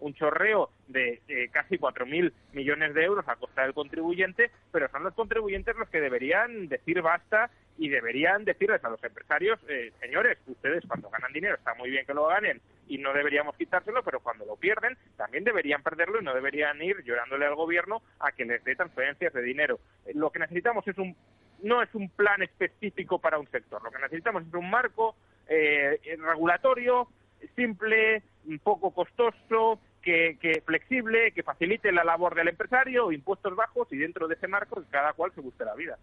un, 0.00 0.14
chorreo 0.14 0.70
de 0.88 1.20
casi 1.52 1.78
4.000 1.78 2.32
millones 2.52 2.94
de 2.94 3.04
euros 3.04 3.26
a 3.28 3.36
costa 3.36 3.62
del 3.62 3.74
contribuyente, 3.74 4.50
pero 4.72 4.88
son 4.90 5.04
los 5.04 5.14
contribuyentes 5.14 5.76
los 5.76 5.88
que 5.88 6.00
deberían 6.00 6.68
decir 6.68 7.02
basta 7.02 7.50
y 7.78 7.88
deberían 7.88 8.44
decirles 8.44 8.82
a 8.84 8.90
los 8.90 9.02
empresarios, 9.02 9.58
eh, 9.68 9.92
señores, 10.00 10.38
ustedes 10.46 10.84
cuando 10.86 11.10
ganan 11.10 11.32
dinero 11.32 11.56
está 11.56 11.74
muy 11.74 11.90
bien 11.90 12.06
que 12.06 12.14
lo 12.14 12.26
ganen 12.26 12.60
y 12.88 12.98
no 12.98 13.12
deberíamos 13.12 13.56
quitárselo, 13.56 14.02
pero 14.02 14.20
cuando 14.20 14.44
lo 14.44 14.56
pierden 14.56 14.96
también 15.16 15.44
deberían 15.44 15.82
perderlo 15.82 16.20
y 16.20 16.24
no 16.24 16.34
deberían 16.34 16.80
ir 16.80 17.02
llorándole 17.04 17.46
al 17.46 17.54
gobierno 17.54 18.02
a 18.20 18.32
que 18.32 18.44
les 18.44 18.62
dé 18.64 18.76
transferencias 18.76 19.32
de 19.32 19.42
dinero. 19.42 19.78
Eh, 20.06 20.12
lo 20.14 20.30
que 20.30 20.38
necesitamos 20.38 20.86
es 20.88 20.96
un 20.98 21.16
no 21.62 21.82
es 21.82 21.94
un 21.94 22.08
plan 22.10 22.42
específico 22.42 23.18
para 23.18 23.38
un 23.38 23.48
sector. 23.50 23.82
Lo 23.82 23.90
que 23.90 23.98
necesitamos 23.98 24.46
es 24.46 24.54
un 24.54 24.70
marco 24.70 25.16
eh, 25.48 25.98
regulatorio 26.18 27.08
simple, 27.54 28.22
poco 28.62 28.90
costoso, 28.92 29.78
que, 30.02 30.38
que, 30.40 30.62
flexible, 30.64 31.32
que 31.32 31.42
facilite 31.42 31.90
la 31.90 32.04
labor 32.04 32.34
del 32.34 32.48
empresario, 32.48 33.10
impuestos 33.10 33.56
bajos 33.56 33.92
y 33.92 33.96
dentro 33.96 34.28
de 34.28 34.34
ese 34.34 34.46
marco 34.46 34.82
cada 34.90 35.12
cual 35.14 35.32
se 35.34 35.40
guste 35.40 35.64
la 35.64 35.74
vida. 35.74 35.98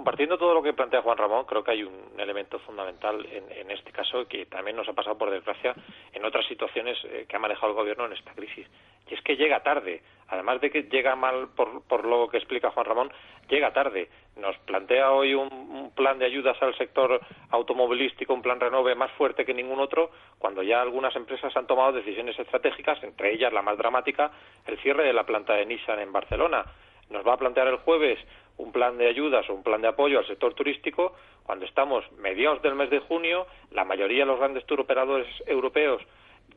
Compartiendo 0.00 0.38
todo 0.38 0.54
lo 0.54 0.62
que 0.62 0.72
plantea 0.72 1.02
Juan 1.02 1.18
Ramón, 1.18 1.44
creo 1.44 1.62
que 1.62 1.72
hay 1.72 1.82
un 1.82 2.18
elemento 2.18 2.58
fundamental 2.60 3.22
en, 3.30 3.70
este 3.70 3.92
caso 3.92 4.26
que 4.26 4.46
también 4.46 4.74
nos 4.74 4.88
ha 4.88 4.94
pasado, 4.94 5.18
por 5.18 5.30
desgracia, 5.30 5.74
en 6.14 6.24
otras 6.24 6.46
situaciones 6.46 6.96
eh, 7.04 7.26
que 7.28 7.36
ha 7.36 7.38
manejado 7.38 7.72
el 7.72 7.76
Gobierno 7.76 8.06
en 8.06 8.14
esta 8.14 8.32
crisis. 8.32 8.66
Y 9.10 9.12
es 9.12 9.20
que 9.20 9.36
llega 9.36 9.62
tarde. 9.62 10.00
Además 10.28 10.62
de 10.62 10.70
que 10.70 10.84
llega 10.84 11.14
mal 11.16 11.48
por, 11.54 11.82
por 11.82 12.06
lo 12.06 12.30
que 12.30 12.38
explica 12.38 12.70
Juan 12.70 12.86
Ramón, 12.86 13.12
llega 13.50 13.74
tarde. 13.74 14.08
Nos 14.36 14.56
plantea 14.60 15.12
hoy 15.12 15.34
un, 15.34 15.92
plan 15.94 16.18
de 16.18 16.24
ayudas 16.24 16.56
al 16.62 16.74
sector 16.78 17.20
automovilístico, 17.50 18.32
un 18.32 18.40
plan 18.40 18.58
renove 18.58 18.94
más 18.94 19.10
fuerte 19.12 19.44
que 19.44 19.52
ningún 19.52 19.80
otro, 19.80 20.12
cuando 20.38 20.62
ya 20.62 20.80
algunas 20.80 21.14
empresas 21.14 21.54
han 21.54 21.66
tomado 21.66 21.92
decisiones 21.92 22.38
estratégicas, 22.38 23.02
entre 23.02 23.34
ellas 23.34 23.52
la 23.52 23.60
más 23.60 23.76
dramática, 23.76 24.30
el 24.66 24.78
cierre 24.78 25.04
de 25.04 25.12
la 25.12 25.24
planta 25.24 25.52
de 25.52 25.66
Nissan 25.66 25.98
en 25.98 26.10
Barcelona. 26.10 26.64
Nos 27.10 27.26
va 27.26 27.34
a 27.34 27.38
plantear 27.38 27.66
el 27.66 27.76
jueves 27.78 28.18
un 28.60 28.72
plan 28.72 28.98
de 28.98 29.08
ayudas 29.08 29.48
o 29.48 29.54
un 29.54 29.62
plan 29.62 29.80
de 29.80 29.88
apoyo 29.88 30.18
al 30.18 30.26
sector 30.26 30.54
turístico 30.54 31.14
cuando 31.44 31.64
estamos 31.64 32.04
mediados 32.12 32.62
del 32.62 32.74
mes 32.74 32.90
de 32.90 33.00
junio, 33.00 33.46
la 33.72 33.84
mayoría 33.84 34.20
de 34.20 34.26
los 34.26 34.38
grandes 34.38 34.64
turoperadores 34.66 35.26
europeos 35.46 36.02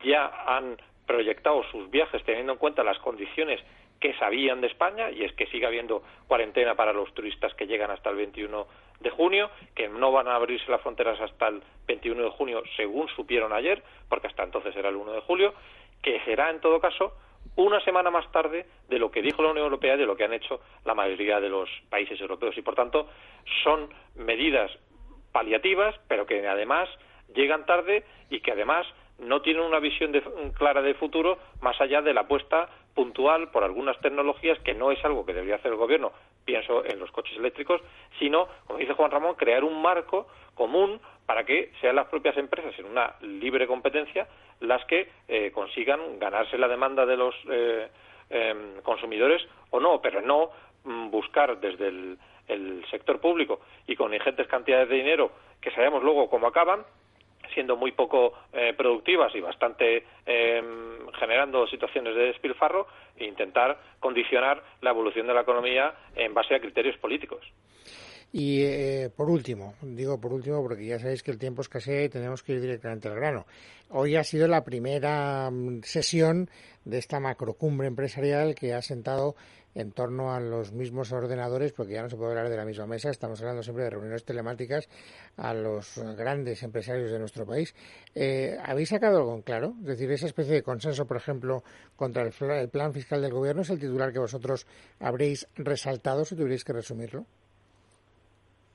ya 0.04 0.26
han 0.46 0.76
proyectado 1.06 1.62
sus 1.70 1.90
viajes 1.90 2.22
teniendo 2.24 2.52
en 2.52 2.58
cuenta 2.58 2.84
las 2.84 2.98
condiciones 2.98 3.60
que 4.00 4.14
sabían 4.14 4.60
de 4.60 4.66
España 4.66 5.10
y 5.10 5.24
es 5.24 5.32
que 5.32 5.46
sigue 5.46 5.66
habiendo 5.66 6.02
cuarentena 6.26 6.74
para 6.74 6.92
los 6.92 7.12
turistas 7.14 7.54
que 7.54 7.66
llegan 7.66 7.90
hasta 7.90 8.10
el 8.10 8.16
21 8.16 8.66
de 9.00 9.10
junio, 9.10 9.50
que 9.74 9.88
no 9.88 10.12
van 10.12 10.28
a 10.28 10.34
abrirse 10.34 10.70
las 10.70 10.80
fronteras 10.82 11.20
hasta 11.20 11.48
el 11.48 11.62
21 11.86 12.22
de 12.22 12.30
junio 12.30 12.62
según 12.76 13.08
supieron 13.08 13.52
ayer, 13.52 13.82
porque 14.08 14.26
hasta 14.26 14.44
entonces 14.44 14.76
era 14.76 14.90
el 14.90 14.96
1 14.96 15.12
de 15.12 15.20
julio, 15.20 15.54
que 16.02 16.20
será 16.20 16.50
en 16.50 16.60
todo 16.60 16.80
caso 16.80 17.14
una 17.56 17.80
semana 17.80 18.10
más 18.10 18.30
tarde 18.32 18.66
de 18.88 18.98
lo 18.98 19.10
que 19.10 19.22
dijo 19.22 19.42
la 19.42 19.50
Unión 19.50 19.64
Europea 19.64 19.94
y 19.94 19.98
de 19.98 20.06
lo 20.06 20.16
que 20.16 20.24
han 20.24 20.32
hecho 20.32 20.60
la 20.84 20.94
mayoría 20.94 21.40
de 21.40 21.48
los 21.48 21.68
países 21.88 22.20
europeos. 22.20 22.56
Y, 22.56 22.62
por 22.62 22.74
tanto, 22.74 23.08
son 23.62 23.88
medidas 24.16 24.70
paliativas, 25.32 25.94
pero 26.08 26.26
que 26.26 26.46
además 26.46 26.88
llegan 27.34 27.66
tarde 27.66 28.04
y 28.30 28.40
que 28.40 28.52
además 28.52 28.86
no 29.18 29.42
tienen 29.42 29.62
una 29.62 29.78
visión 29.78 30.12
clara 30.56 30.82
de 30.82 30.94
futuro 30.94 31.38
más 31.60 31.80
allá 31.80 32.02
de 32.02 32.14
la 32.14 32.22
apuesta 32.22 32.68
puntual 32.94 33.50
por 33.50 33.64
algunas 33.64 33.98
tecnologías 34.00 34.58
que 34.60 34.74
no 34.74 34.92
es 34.92 35.04
algo 35.04 35.26
que 35.26 35.32
debería 35.32 35.56
hacer 35.56 35.72
el 35.72 35.78
gobierno, 35.78 36.12
pienso 36.44 36.84
en 36.84 36.98
los 36.98 37.10
coches 37.10 37.36
eléctricos, 37.36 37.80
sino, 38.18 38.48
como 38.66 38.78
dice 38.78 38.94
Juan 38.94 39.10
Ramón, 39.10 39.34
crear 39.34 39.64
un 39.64 39.80
marco 39.82 40.26
común 40.54 41.00
para 41.26 41.44
que 41.44 41.72
sean 41.80 41.96
las 41.96 42.06
propias 42.06 42.36
empresas 42.36 42.78
en 42.78 42.86
una 42.86 43.14
libre 43.22 43.66
competencia 43.66 44.28
las 44.60 44.84
que 44.84 45.08
eh, 45.28 45.50
consigan 45.52 46.18
ganarse 46.18 46.58
la 46.58 46.68
demanda 46.68 47.06
de 47.06 47.16
los 47.16 47.34
eh, 47.50 47.88
em, 48.30 48.80
consumidores 48.82 49.42
o 49.70 49.80
no, 49.80 50.00
pero 50.00 50.20
no 50.20 50.50
mm, 50.84 51.10
buscar 51.10 51.58
desde 51.60 51.88
el, 51.88 52.18
sector 52.90 53.20
público 53.20 53.60
y 53.86 53.96
con 53.96 54.12
ingentes 54.12 54.46
cantidades 54.46 54.88
de 54.90 54.96
dinero 54.96 55.32
que 55.60 55.70
sabemos 55.70 56.02
luego 56.02 56.28
cómo 56.28 56.46
acaban, 56.46 56.84
siendo 57.54 57.76
muy 57.76 57.92
poco 57.92 58.34
eh, 58.52 58.74
productivas 58.76 59.34
y 59.34 59.40
bastante 59.40 60.04
em, 60.26 61.10
generando 61.18 61.66
situaciones 61.66 62.14
de 62.14 62.26
despilfarro 62.26 62.86
e 63.16 63.24
intentar 63.24 63.78
condicionar 64.00 64.62
la 64.80 64.90
evolución 64.90 65.26
de 65.26 65.34
la 65.34 65.42
economía 65.42 65.94
en 66.16 66.34
base 66.34 66.54
a 66.54 66.60
criterios 66.60 66.96
políticos. 66.98 67.40
Y 68.32 68.62
eh, 68.62 69.10
por 69.14 69.30
último, 69.30 69.74
digo 69.82 70.20
por 70.20 70.32
último 70.32 70.62
porque 70.62 70.86
ya 70.86 70.98
sabéis 70.98 71.22
que 71.22 71.30
el 71.30 71.38
tiempo 71.38 71.62
escasea 71.62 72.04
y 72.04 72.08
tenemos 72.08 72.42
que 72.42 72.52
ir 72.52 72.60
directamente 72.60 73.08
al 73.08 73.14
grano. 73.14 73.46
Hoy 73.90 74.16
ha 74.16 74.24
sido 74.24 74.48
la 74.48 74.64
primera 74.64 75.50
mm, 75.50 75.82
sesión 75.84 76.50
de 76.84 76.98
esta 76.98 77.20
macrocumbre 77.20 77.86
empresarial 77.86 78.54
que 78.54 78.74
ha 78.74 78.82
sentado 78.82 79.36
en 79.74 79.92
torno 79.92 80.32
a 80.32 80.40
los 80.40 80.72
mismos 80.72 81.12
ordenadores, 81.12 81.72
porque 81.72 81.94
ya 81.94 82.02
no 82.02 82.08
se 82.08 82.16
puede 82.16 82.30
hablar 82.30 82.48
de 82.48 82.56
la 82.56 82.64
misma 82.64 82.86
mesa, 82.86 83.10
estamos 83.10 83.40
hablando 83.40 83.62
siempre 83.62 83.84
de 83.84 83.90
reuniones 83.90 84.24
telemáticas 84.24 84.88
a 85.36 85.52
los 85.52 85.98
grandes 86.16 86.62
empresarios 86.62 87.10
de 87.10 87.18
nuestro 87.18 87.44
país. 87.44 87.74
Eh, 88.14 88.56
¿Habéis 88.64 88.90
sacado 88.90 89.18
algo 89.18 89.34
en 89.34 89.42
claro? 89.42 89.74
Es 89.80 89.86
decir, 89.86 90.10
esa 90.12 90.26
especie 90.26 90.54
de 90.54 90.62
consenso, 90.62 91.06
por 91.06 91.16
ejemplo, 91.16 91.64
contra 91.96 92.22
el, 92.22 92.32
el 92.52 92.68
plan 92.68 92.92
fiscal 92.92 93.20
del 93.20 93.32
gobierno 93.32 93.62
es 93.62 93.70
el 93.70 93.80
titular 93.80 94.12
que 94.12 94.20
vosotros 94.20 94.66
habréis 95.00 95.48
resaltado 95.56 96.24
si 96.24 96.36
tuvierais 96.36 96.64
que 96.64 96.72
resumirlo. 96.72 97.26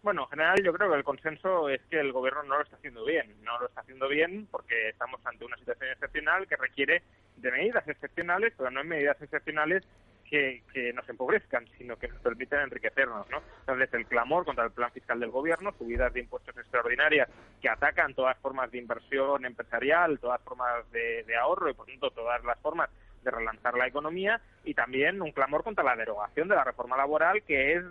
Bueno, 0.02 0.24
en 0.24 0.30
general 0.30 0.64
yo 0.64 0.74
creo 0.74 0.90
que 0.90 0.98
el 0.98 1.04
consenso 1.04 1.68
es 1.68 1.82
que 1.90 2.00
el 2.00 2.14
gobierno 2.14 2.44
no 2.44 2.58
lo 2.58 2.64
está 2.64 2.78
haciendo 2.78 3.04
bien. 3.04 3.36
No 3.44 3.60
lo 3.60 3.68
está 3.68 3.82
haciendo 3.82 4.08
bien 4.08 4.48
porque 4.50 4.90
estamos 4.90 5.20
ante 5.26 5.46
una 5.46 5.58
situación 5.58 5.92
excepcional 5.92 6.48
que 6.48 6.56
requiere 6.56 7.04
de 7.38 7.52
medidas 7.52 7.88
excepcionales, 7.88 8.54
pero 8.58 8.72
no 8.72 8.82
en 8.82 8.88
medidas 8.88 9.22
excepcionales 9.22 9.84
que, 10.30 10.64
que, 10.74 10.94
nos 10.94 11.10
empobrezcan, 11.10 11.68
sino 11.78 11.98
que 11.98 12.08
nos 12.08 12.22
permiten 12.22 12.60
enriquecernos, 12.60 13.28
¿no? 13.30 13.42
Entonces, 13.62 13.92
el 13.94 14.06
clamor 14.06 14.46
contra 14.46 14.66
el 14.66 14.72
plan 14.72 14.92
fiscal 14.92 15.20
del 15.20 15.32
gobierno, 15.32 15.74
subidas 15.78 16.14
de 16.14 16.20
impuestos 16.20 16.56
extraordinarias 16.56 17.28
que 17.60 17.68
atacan 17.68 18.14
todas 18.14 18.38
formas 18.38 18.70
de 18.72 18.78
inversión 18.78 19.44
empresarial, 19.44 20.20
todas 20.20 20.42
formas 20.44 20.90
de, 20.92 21.24
de 21.24 21.36
ahorro 21.36 21.70
y, 21.70 21.74
por 21.74 21.88
tanto, 21.88 22.12
todas 22.12 22.44
las 22.44 22.60
formas 22.60 22.90
de 23.24 23.32
relanzar 23.32 23.74
la 23.76 23.88
economía 23.88 24.40
y 24.64 24.76
también 24.76 25.22
un 25.22 25.32
clamor 25.32 25.64
contra 25.64 25.84
la 25.84 25.96
derogación 25.96 26.48
de 26.48 26.56
la 26.56 26.64
reforma 26.64 26.96
laboral, 26.96 27.42
que 27.44 27.74
es 27.74 27.84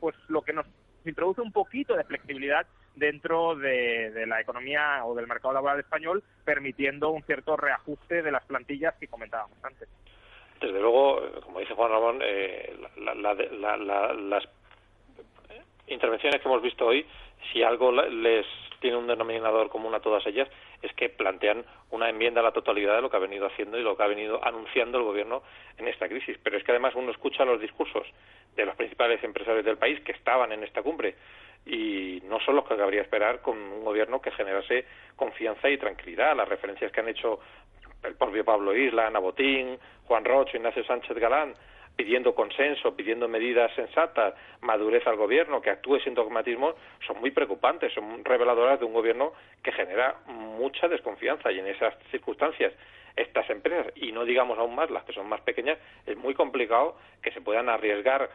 pues 0.00 0.16
lo 0.28 0.42
que 0.42 0.52
nos 0.52 0.66
introduce 1.08 1.40
un 1.40 1.52
poquito 1.52 1.96
de 1.96 2.04
flexibilidad 2.04 2.66
dentro 2.94 3.56
de, 3.56 4.26
la 4.26 4.40
economía 4.40 5.04
o 5.04 5.14
del 5.14 5.26
mercado 5.26 5.54
laboral 5.54 5.80
español, 5.80 6.22
permitiendo 6.44 7.10
un 7.10 7.22
cierto 7.22 7.56
reajuste 7.56 8.22
de 8.22 8.30
las 8.30 8.44
plantillas 8.44 8.94
que 8.96 9.08
comentábamos 9.08 9.56
antes. 9.64 9.88
Desde 10.60 10.80
luego, 10.80 11.20
como 11.42 11.60
dice 11.60 11.74
Juan 11.74 11.90
Ramón, 11.90 12.18
eh, 12.22 12.76
las 12.98 14.48
intervenciones 15.86 16.40
que 16.40 16.48
hemos 16.48 16.62
visto 16.62 16.86
hoy, 16.86 17.06
si 17.52 17.62
algo 17.62 17.90
les 17.92 18.46
tiene 18.80 18.96
un 18.96 19.06
denominador 19.06 19.68
común 19.68 19.94
a 19.94 20.00
todas 20.00 20.26
ellas, 20.26 20.48
es 20.82 20.92
que 20.94 21.08
plantean 21.08 21.64
una 21.90 22.08
enmienda 22.08 22.40
a 22.40 22.44
la 22.44 22.52
totalidad 22.52 22.96
de 22.96 23.02
lo 23.02 23.10
que 23.10 23.16
ha 23.16 23.20
venido 23.20 23.46
haciendo 23.46 23.78
y 23.78 23.82
lo 23.82 23.96
que 23.96 24.02
ha 24.02 24.06
venido 24.06 24.44
anunciando 24.44 24.98
el 24.98 25.04
gobierno 25.04 25.42
en 25.78 25.88
esta 25.88 26.08
crisis. 26.08 26.38
Pero 26.42 26.56
es 26.56 26.64
que 26.64 26.72
además 26.72 26.94
uno 26.94 27.10
escucha 27.10 27.44
los 27.44 27.60
discursos 27.60 28.06
de 28.56 28.64
los 28.64 28.74
principales 28.76 29.22
empresarios 29.22 29.64
del 29.64 29.78
país 29.78 30.00
que 30.00 30.12
estaban 30.12 30.52
en 30.52 30.64
esta 30.64 30.82
cumbre 30.82 31.14
y 31.66 32.22
no 32.24 32.40
son 32.40 32.56
los 32.56 32.66
que 32.66 32.76
cabría 32.76 33.02
esperar 33.02 33.42
con 33.42 33.58
un 33.58 33.84
gobierno 33.84 34.20
que 34.20 34.30
generase 34.30 34.86
confianza 35.14 35.68
y 35.68 35.78
tranquilidad. 35.78 36.36
Las 36.36 36.48
referencias 36.48 36.90
que 36.90 37.00
han 37.00 37.08
hecho 37.08 37.40
el 38.02 38.14
propio 38.14 38.44
Pablo 38.44 38.74
Isla, 38.74 39.06
Ana 39.06 39.18
Botín, 39.18 39.78
Juan 40.04 40.24
Rocho, 40.24 40.56
Ignacio 40.56 40.84
Sánchez 40.84 41.16
Galán, 41.18 41.54
pidiendo 42.00 42.34
consenso, 42.34 42.96
pidiendo 42.96 43.28
medidas 43.28 43.70
sensatas, 43.74 44.32
madurez 44.62 45.06
al 45.06 45.16
gobierno, 45.16 45.60
que 45.60 45.68
actúe 45.68 45.98
sin 46.00 46.14
dogmatismo, 46.14 46.72
son 47.06 47.20
muy 47.20 47.30
preocupantes, 47.30 47.92
son 47.92 48.24
reveladoras 48.24 48.80
de 48.80 48.86
un 48.86 48.94
gobierno 48.94 49.34
que 49.62 49.70
genera 49.70 50.16
mucha 50.26 50.88
desconfianza 50.88 51.52
y 51.52 51.58
en 51.58 51.66
esas 51.66 51.92
circunstancias 52.10 52.72
estas 53.16 53.50
empresas, 53.50 53.92
y 53.96 54.12
no 54.12 54.24
digamos 54.24 54.58
aún 54.58 54.74
más 54.74 54.90
las 54.90 55.04
que 55.04 55.12
son 55.12 55.28
más 55.28 55.42
pequeñas, 55.42 55.76
es 56.06 56.16
muy 56.16 56.32
complicado 56.32 56.96
que 57.22 57.32
se 57.32 57.42
puedan 57.42 57.68
arriesgar 57.68 58.30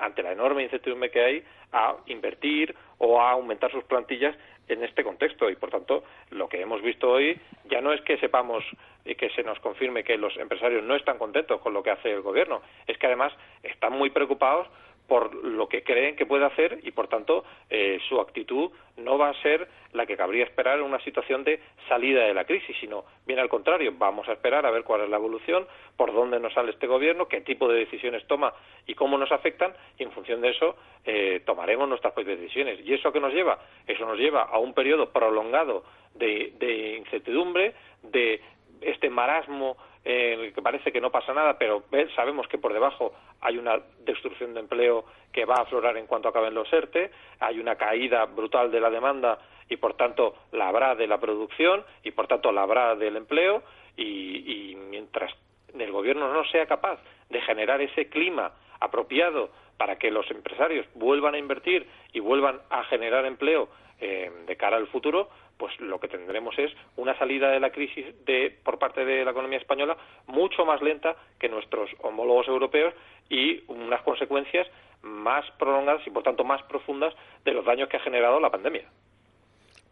ante 0.00 0.22
la 0.22 0.30
enorme 0.30 0.62
incertidumbre 0.62 1.10
que 1.10 1.24
hay 1.24 1.44
a 1.72 1.96
invertir 2.06 2.76
o 2.98 3.20
a 3.20 3.32
aumentar 3.32 3.72
sus 3.72 3.82
plantillas 3.82 4.36
en 4.70 4.84
este 4.84 5.04
contexto. 5.04 5.50
Y 5.50 5.56
por 5.56 5.70
tanto 5.70 6.04
lo 6.30 6.48
que 6.48 6.60
hemos 6.60 6.82
visto 6.82 7.10
hoy 7.10 7.38
ya 7.70 7.80
no 7.80 7.92
es 7.92 8.00
que 8.02 8.18
sepamos 8.18 8.64
y 9.04 9.14
que 9.14 9.30
se 9.30 9.42
nos 9.42 9.58
confirme 9.60 10.04
que 10.04 10.16
los 10.16 10.36
empresarios 10.36 10.84
no 10.84 10.94
están 10.94 11.18
contentos 11.18 11.60
con 11.60 11.72
lo 11.72 11.82
que 11.82 11.90
hace 11.90 12.12
el 12.12 12.22
gobierno, 12.22 12.62
es 12.86 12.98
que 12.98 13.06
además 13.06 13.32
están 13.62 13.92
muy 13.92 14.10
preocupados 14.10 14.68
por 15.10 15.34
lo 15.34 15.68
que 15.68 15.82
creen 15.82 16.14
que 16.14 16.24
puede 16.24 16.44
hacer 16.44 16.78
y, 16.84 16.92
por 16.92 17.08
tanto, 17.08 17.42
eh, 17.68 17.98
su 18.08 18.20
actitud 18.20 18.70
no 18.96 19.18
va 19.18 19.30
a 19.30 19.42
ser 19.42 19.66
la 19.92 20.06
que 20.06 20.16
cabría 20.16 20.44
esperar 20.44 20.78
en 20.78 20.84
una 20.84 21.00
situación 21.00 21.42
de 21.42 21.58
salida 21.88 22.22
de 22.26 22.32
la 22.32 22.44
crisis, 22.44 22.76
sino 22.78 23.04
bien 23.26 23.40
al 23.40 23.48
contrario, 23.48 23.92
vamos 23.98 24.28
a 24.28 24.34
esperar 24.34 24.64
a 24.64 24.70
ver 24.70 24.84
cuál 24.84 25.00
es 25.00 25.08
la 25.08 25.16
evolución, 25.16 25.66
por 25.96 26.14
dónde 26.14 26.38
nos 26.38 26.54
sale 26.54 26.70
este 26.70 26.86
gobierno, 26.86 27.26
qué 27.26 27.40
tipo 27.40 27.66
de 27.66 27.80
decisiones 27.80 28.24
toma 28.28 28.54
y 28.86 28.94
cómo 28.94 29.18
nos 29.18 29.32
afectan, 29.32 29.74
y 29.98 30.04
en 30.04 30.12
función 30.12 30.40
de 30.42 30.50
eso 30.50 30.76
eh, 31.04 31.42
tomaremos 31.44 31.88
nuestras 31.88 32.12
propias 32.12 32.38
decisiones. 32.38 32.78
¿Y 32.84 32.94
eso 32.94 33.10
qué 33.10 33.18
nos 33.18 33.34
lleva? 33.34 33.58
Eso 33.88 34.06
nos 34.06 34.16
lleva 34.16 34.42
a 34.42 34.60
un 34.60 34.74
periodo 34.74 35.10
prolongado 35.10 35.82
de, 36.14 36.52
de 36.60 36.98
incertidumbre, 36.98 37.74
de 38.04 38.40
este 38.80 39.10
marasmo 39.10 39.76
en 40.04 40.52
que 40.52 40.62
parece 40.62 40.92
que 40.92 41.00
no 41.00 41.10
pasa 41.10 41.34
nada, 41.34 41.58
pero 41.58 41.84
sabemos 42.16 42.48
que 42.48 42.58
por 42.58 42.72
debajo 42.72 43.12
hay 43.40 43.58
una 43.58 43.80
destrucción 44.00 44.54
de 44.54 44.60
empleo 44.60 45.04
que 45.32 45.44
va 45.44 45.56
a 45.56 45.62
aflorar 45.62 45.96
en 45.96 46.06
cuanto 46.06 46.28
acaben 46.28 46.54
los 46.54 46.72
ERTE, 46.72 47.10
hay 47.38 47.60
una 47.60 47.76
caída 47.76 48.24
brutal 48.24 48.70
de 48.70 48.80
la 48.80 48.90
demanda 48.90 49.38
y 49.68 49.76
por 49.76 49.94
tanto 49.94 50.34
la 50.52 50.68
habrá 50.68 50.94
de 50.94 51.06
la 51.06 51.18
producción 51.18 51.84
y 52.02 52.12
por 52.12 52.26
tanto 52.26 52.50
la 52.50 52.62
habrá 52.62 52.96
del 52.96 53.16
empleo 53.16 53.62
y 53.96 54.74
mientras 54.88 55.32
el 55.78 55.92
gobierno 55.92 56.32
no 56.32 56.44
sea 56.46 56.66
capaz 56.66 56.98
de 57.30 57.40
generar 57.42 57.80
ese 57.80 58.08
clima 58.08 58.52
apropiado 58.80 59.50
para 59.76 59.96
que 59.96 60.10
los 60.10 60.30
empresarios 60.30 60.86
vuelvan 60.94 61.34
a 61.34 61.38
invertir 61.38 61.86
y 62.12 62.20
vuelvan 62.20 62.60
a 62.68 62.84
generar 62.84 63.24
empleo 63.24 63.68
eh, 63.98 64.30
de 64.46 64.56
cara 64.56 64.76
al 64.76 64.88
futuro, 64.88 65.28
pues 65.56 65.78
lo 65.80 66.00
que 66.00 66.08
tendremos 66.08 66.58
es 66.58 66.70
una 66.96 67.16
salida 67.18 67.50
de 67.50 67.60
la 67.60 67.70
crisis 67.70 68.06
de, 68.24 68.58
por 68.62 68.78
parte 68.78 69.04
de 69.04 69.24
la 69.24 69.30
economía 69.30 69.58
española 69.58 69.96
mucho 70.26 70.64
más 70.64 70.80
lenta 70.80 71.16
que 71.38 71.48
nuestros 71.48 71.90
homólogos 72.00 72.48
europeos 72.48 72.94
y 73.28 73.62
unas 73.68 74.02
consecuencias 74.02 74.66
más 75.02 75.44
prolongadas 75.58 76.06
y 76.06 76.10
por 76.10 76.22
tanto 76.22 76.44
más 76.44 76.62
profundas 76.64 77.14
de 77.44 77.52
los 77.52 77.64
daños 77.64 77.88
que 77.88 77.98
ha 77.98 78.00
generado 78.00 78.40
la 78.40 78.50
pandemia. 78.50 78.84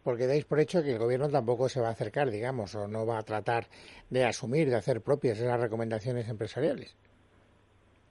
Porque 0.03 0.27
dais 0.27 0.45
por 0.45 0.59
hecho 0.59 0.81
que 0.81 0.93
el 0.93 0.97
gobierno 0.97 1.29
tampoco 1.29 1.69
se 1.69 1.81
va 1.81 1.89
a 1.89 1.91
acercar, 1.91 2.31
digamos, 2.31 2.73
o 2.73 2.87
no 2.87 3.05
va 3.05 3.19
a 3.19 3.23
tratar 3.23 3.65
de 4.09 4.23
asumir, 4.23 4.69
de 4.69 4.75
hacer 4.77 5.01
propias 5.01 5.39
esas 5.39 5.59
recomendaciones 5.59 6.29
empresariales. 6.29 6.95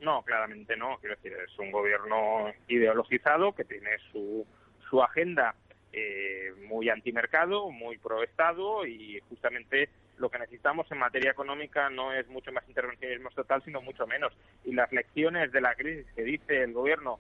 No, 0.01 0.23
claramente 0.23 0.77
no. 0.77 0.99
Quiero 0.99 1.17
decir, 1.17 1.33
es 1.33 1.59
un 1.59 1.71
gobierno 1.71 2.53
ideologizado 2.69 3.55
que 3.55 3.65
tiene 3.65 3.91
su, 4.13 4.47
su 4.89 5.03
agenda 5.03 5.55
eh, 5.93 6.53
muy 6.69 6.89
antimercado, 6.89 7.71
muy 7.71 7.99
pro 7.99 8.23
Estado 8.23 8.87
y 8.87 9.21
justamente 9.29 9.89
lo 10.19 10.31
que 10.31 10.39
necesitamos 10.39 10.91
en 10.91 10.99
materia 10.99 11.31
económica 11.31 11.89
no 11.91 12.13
es 12.13 12.27
mucho 12.29 12.53
más 12.53 12.69
intervencionismo 12.69 13.31
total, 13.31 13.63
sino 13.65 13.81
mucho 13.81 14.07
menos. 14.07 14.33
Y 14.65 14.73
las 14.73 14.93
lecciones 14.93 15.53
de 15.53 15.61
la 15.61 15.75
crisis 15.75 16.07
que 16.15 16.23
dice 16.23 16.63
el 16.63 16.73
gobierno 16.73 17.19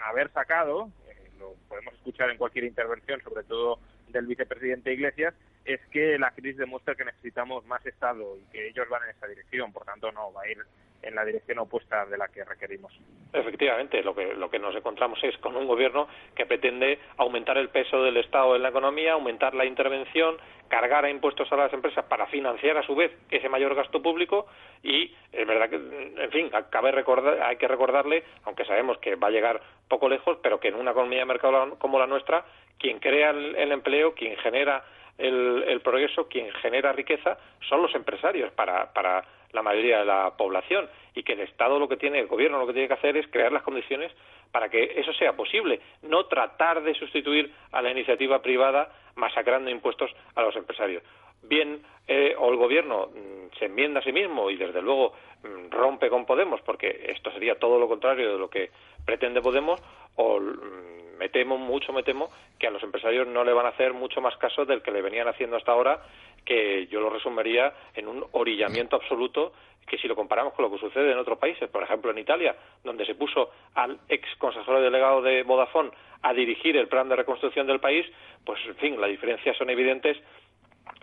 haber 0.00 0.30
sacado, 0.32 0.90
eh, 1.08 1.30
lo 1.38 1.54
podemos 1.68 1.94
escuchar 1.94 2.30
en 2.30 2.38
cualquier 2.38 2.64
intervención, 2.64 3.20
sobre 3.22 3.44
todo 3.44 3.78
del 4.08 4.26
vicepresidente 4.26 4.92
Iglesias, 4.92 5.34
es 5.64 5.80
que 5.92 6.18
la 6.18 6.30
crisis 6.32 6.58
demuestra 6.58 6.94
que 6.94 7.04
necesitamos 7.04 7.64
más 7.66 7.84
Estado 7.86 8.36
y 8.38 8.44
que 8.50 8.68
ellos 8.68 8.88
van 8.88 9.04
en 9.04 9.10
esa 9.10 9.26
dirección. 9.26 9.72
Por 9.72 9.84
tanto, 9.84 10.10
no 10.12 10.32
va 10.32 10.42
a 10.42 10.48
ir 10.48 10.58
en 11.02 11.14
la 11.14 11.24
dirección 11.24 11.58
opuesta 11.58 12.06
de 12.06 12.18
la 12.18 12.28
que 12.28 12.44
requerimos. 12.44 12.92
Efectivamente, 13.32 14.02
lo 14.02 14.14
que, 14.14 14.34
lo 14.34 14.50
que 14.50 14.58
nos 14.58 14.74
encontramos 14.74 15.22
es 15.22 15.36
con 15.38 15.56
un 15.56 15.66
gobierno 15.66 16.08
que 16.34 16.46
pretende 16.46 16.98
aumentar 17.16 17.56
el 17.58 17.68
peso 17.68 18.02
del 18.02 18.16
Estado 18.16 18.56
en 18.56 18.62
la 18.62 18.70
economía, 18.70 19.12
aumentar 19.12 19.54
la 19.54 19.64
intervención, 19.64 20.36
cargar 20.68 21.04
a 21.04 21.10
impuestos 21.10 21.50
a 21.52 21.56
las 21.56 21.72
empresas 21.72 22.04
para 22.04 22.26
financiar 22.26 22.76
a 22.78 22.82
su 22.82 22.94
vez 22.94 23.12
ese 23.30 23.48
mayor 23.48 23.74
gasto 23.74 24.00
público 24.00 24.46
y 24.82 25.14
es 25.32 25.46
verdad 25.46 25.68
que, 25.68 25.76
en 25.76 26.30
fin, 26.30 26.50
cabe 26.70 26.92
recordar, 26.92 27.42
hay 27.42 27.56
que 27.56 27.68
recordarle, 27.68 28.24
aunque 28.44 28.64
sabemos 28.64 28.98
que 28.98 29.16
va 29.16 29.28
a 29.28 29.32
llegar 29.32 29.60
poco 29.88 30.08
lejos, 30.08 30.38
pero 30.42 30.60
que 30.60 30.68
en 30.68 30.76
una 30.76 30.92
economía 30.92 31.20
de 31.20 31.24
mercado 31.24 31.76
como 31.78 31.98
la 31.98 32.06
nuestra, 32.06 32.44
quien 32.78 33.00
crea 33.00 33.30
el, 33.30 33.72
empleo, 33.72 34.14
quien 34.14 34.36
genera 34.36 34.84
el, 35.18 35.64
el 35.66 35.80
progreso, 35.80 36.28
quien 36.28 36.50
genera 36.52 36.92
riqueza, 36.92 37.36
son 37.68 37.82
los 37.82 37.94
empresarios 37.94 38.52
para, 38.52 38.92
para 38.92 39.24
la 39.52 39.62
mayoría 39.62 40.00
de 40.00 40.04
la 40.04 40.36
población 40.36 40.88
y 41.14 41.22
que 41.22 41.32
el 41.32 41.40
Estado 41.40 41.78
lo 41.78 41.88
que 41.88 41.96
tiene, 41.96 42.20
el 42.20 42.26
gobierno 42.26 42.58
lo 42.58 42.66
que 42.66 42.72
tiene 42.72 42.88
que 42.88 42.94
hacer 42.94 43.16
es 43.16 43.26
crear 43.28 43.52
las 43.52 43.62
condiciones 43.62 44.12
para 44.52 44.68
que 44.68 44.94
eso 44.96 45.12
sea 45.12 45.34
posible, 45.34 45.80
no 46.02 46.26
tratar 46.26 46.82
de 46.82 46.94
sustituir 46.94 47.52
a 47.72 47.82
la 47.82 47.90
iniciativa 47.90 48.40
privada 48.42 48.92
masacrando 49.16 49.70
impuestos 49.70 50.10
a 50.34 50.42
los 50.42 50.54
empresarios. 50.56 51.02
Bien, 51.42 51.82
eh, 52.06 52.34
o 52.38 52.50
el 52.50 52.56
gobierno 52.56 53.08
mm, 53.08 53.58
se 53.58 53.66
enmienda 53.66 54.00
a 54.00 54.02
sí 54.02 54.12
mismo 54.12 54.50
y 54.50 54.56
desde 54.56 54.82
luego 54.82 55.14
mm, 55.42 55.70
rompe 55.70 56.08
con 56.08 56.26
Podemos, 56.26 56.60
porque 56.62 57.06
esto 57.08 57.30
sería 57.32 57.58
todo 57.58 57.78
lo 57.78 57.88
contrario 57.88 58.32
de 58.32 58.38
lo 58.38 58.50
que 58.50 58.70
pretende 59.06 59.40
Podemos, 59.40 59.80
o 60.16 60.38
mm, 60.38 61.16
me 61.18 61.28
temo, 61.28 61.56
mucho 61.56 61.92
me 61.92 62.02
temo, 62.02 62.30
que 62.58 62.66
a 62.66 62.70
los 62.70 62.82
empresarios 62.82 63.26
no 63.26 63.44
le 63.44 63.52
van 63.52 63.66
a 63.66 63.70
hacer 63.70 63.92
mucho 63.92 64.20
más 64.20 64.36
caso 64.38 64.64
del 64.64 64.82
que 64.82 64.90
le 64.90 65.02
venían 65.02 65.28
haciendo 65.28 65.56
hasta 65.56 65.72
ahora 65.72 66.02
que 66.44 66.86
yo 66.88 67.00
lo 67.00 67.10
resumiría 67.10 67.72
en 67.94 68.08
un 68.08 68.24
orillamiento 68.32 68.96
absoluto 68.96 69.52
que 69.86 69.98
si 69.98 70.06
lo 70.06 70.14
comparamos 70.14 70.54
con 70.54 70.64
lo 70.64 70.70
que 70.70 70.78
sucede 70.78 71.10
en 71.10 71.18
otros 71.18 71.38
países, 71.38 71.68
por 71.68 71.82
ejemplo 71.82 72.12
en 72.12 72.18
Italia, 72.18 72.54
donde 72.84 73.04
se 73.04 73.16
puso 73.16 73.50
al 73.74 73.98
ex 74.08 74.24
consejero 74.38 74.80
delegado 74.80 75.20
de 75.20 75.42
Vodafone 75.42 75.90
a 76.22 76.32
dirigir 76.32 76.76
el 76.76 76.86
plan 76.86 77.08
de 77.08 77.16
reconstrucción 77.16 77.66
del 77.66 77.80
país, 77.80 78.06
pues 78.44 78.60
en 78.66 78.76
fin, 78.76 79.00
las 79.00 79.10
diferencias 79.10 79.56
son 79.56 79.68
evidentes 79.68 80.16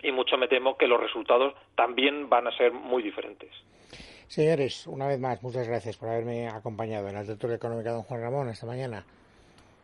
y 0.02 0.10
mucho 0.10 0.38
me 0.38 0.48
temo 0.48 0.76
que 0.76 0.86
los 0.86 1.00
resultados 1.00 1.54
también 1.74 2.30
van 2.30 2.46
a 2.46 2.56
ser 2.56 2.72
muy 2.72 3.02
diferentes. 3.02 3.50
Señores, 4.26 4.86
una 4.86 5.06
vez 5.06 5.18
más, 5.18 5.42
muchas 5.42 5.68
gracias 5.68 5.96
por 5.96 6.08
haberme 6.08 6.48
acompañado 6.48 7.08
en 7.08 7.14
la 7.14 7.24
tertulia 7.24 7.56
económica 7.56 7.92
don 7.92 8.02
Juan 8.02 8.20
Ramón 8.22 8.48
esta 8.48 8.66
mañana. 8.66 9.04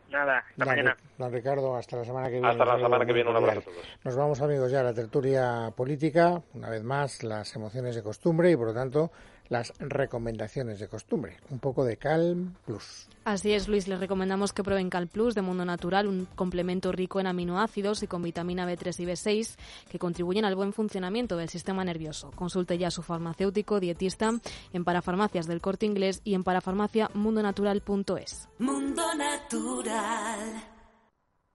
Nada, 0.09 0.43
hasta 0.49 0.65
mañana. 0.65 0.97
Don 1.17 1.31
Ricardo, 1.31 1.75
hasta 1.75 1.97
la 1.97 2.05
semana 2.05 2.27
que 2.27 2.33
viene. 2.33 2.47
Hasta 2.47 2.65
la 2.65 2.77
semana 2.77 3.05
que 3.05 3.13
viene, 3.13 3.29
un 3.29 3.35
abrazo 3.35 3.59
a 3.59 3.63
todos. 3.63 3.77
Nos 4.03 4.15
vamos, 4.15 4.41
amigos, 4.41 4.71
ya 4.71 4.81
a 4.81 4.83
la 4.83 4.93
tertulia 4.93 5.71
política. 5.75 6.41
Una 6.53 6.69
vez 6.69 6.83
más, 6.83 7.23
las 7.23 7.55
emociones 7.55 7.95
de 7.95 8.03
costumbre 8.03 8.51
y, 8.51 8.55
por 8.55 8.67
lo 8.67 8.73
tanto, 8.73 9.11
las 9.49 9.73
recomendaciones 9.79 10.79
de 10.79 10.87
costumbre. 10.87 11.37
Un 11.49 11.59
poco 11.59 11.85
de 11.85 11.97
Calm 11.97 12.55
Plus. 12.65 13.07
Así 13.23 13.53
es, 13.53 13.67
Luis. 13.67 13.87
Les 13.87 13.99
recomendamos 13.99 14.53
que 14.53 14.63
prueben 14.63 14.89
Calm 14.89 15.07
Plus 15.07 15.35
de 15.35 15.41
Mundo 15.41 15.65
Natural, 15.65 16.07
un 16.07 16.27
complemento 16.35 16.91
rico 16.91 17.19
en 17.19 17.27
aminoácidos 17.27 18.03
y 18.03 18.07
con 18.07 18.21
vitamina 18.21 18.67
B3 18.67 18.99
y 18.99 19.05
B6 19.05 19.55
que 19.89 19.99
contribuyen 19.99 20.45
al 20.45 20.55
buen 20.55 20.73
funcionamiento 20.73 21.37
del 21.37 21.49
sistema 21.49 21.83
nervioso. 21.83 22.31
Consulte 22.35 22.77
ya 22.77 22.87
a 22.87 22.91
su 22.91 23.01
farmacéutico 23.01 23.79
dietista 23.79 24.31
en 24.73 24.83
parafarmacias 24.83 25.47
del 25.47 25.61
corte 25.61 25.85
inglés 25.85 26.21
y 26.23 26.35
en 26.35 26.43
parafarmaciamundonatural.es. 26.43 28.49
Mundo 28.59 29.03
Natural. 29.15 30.74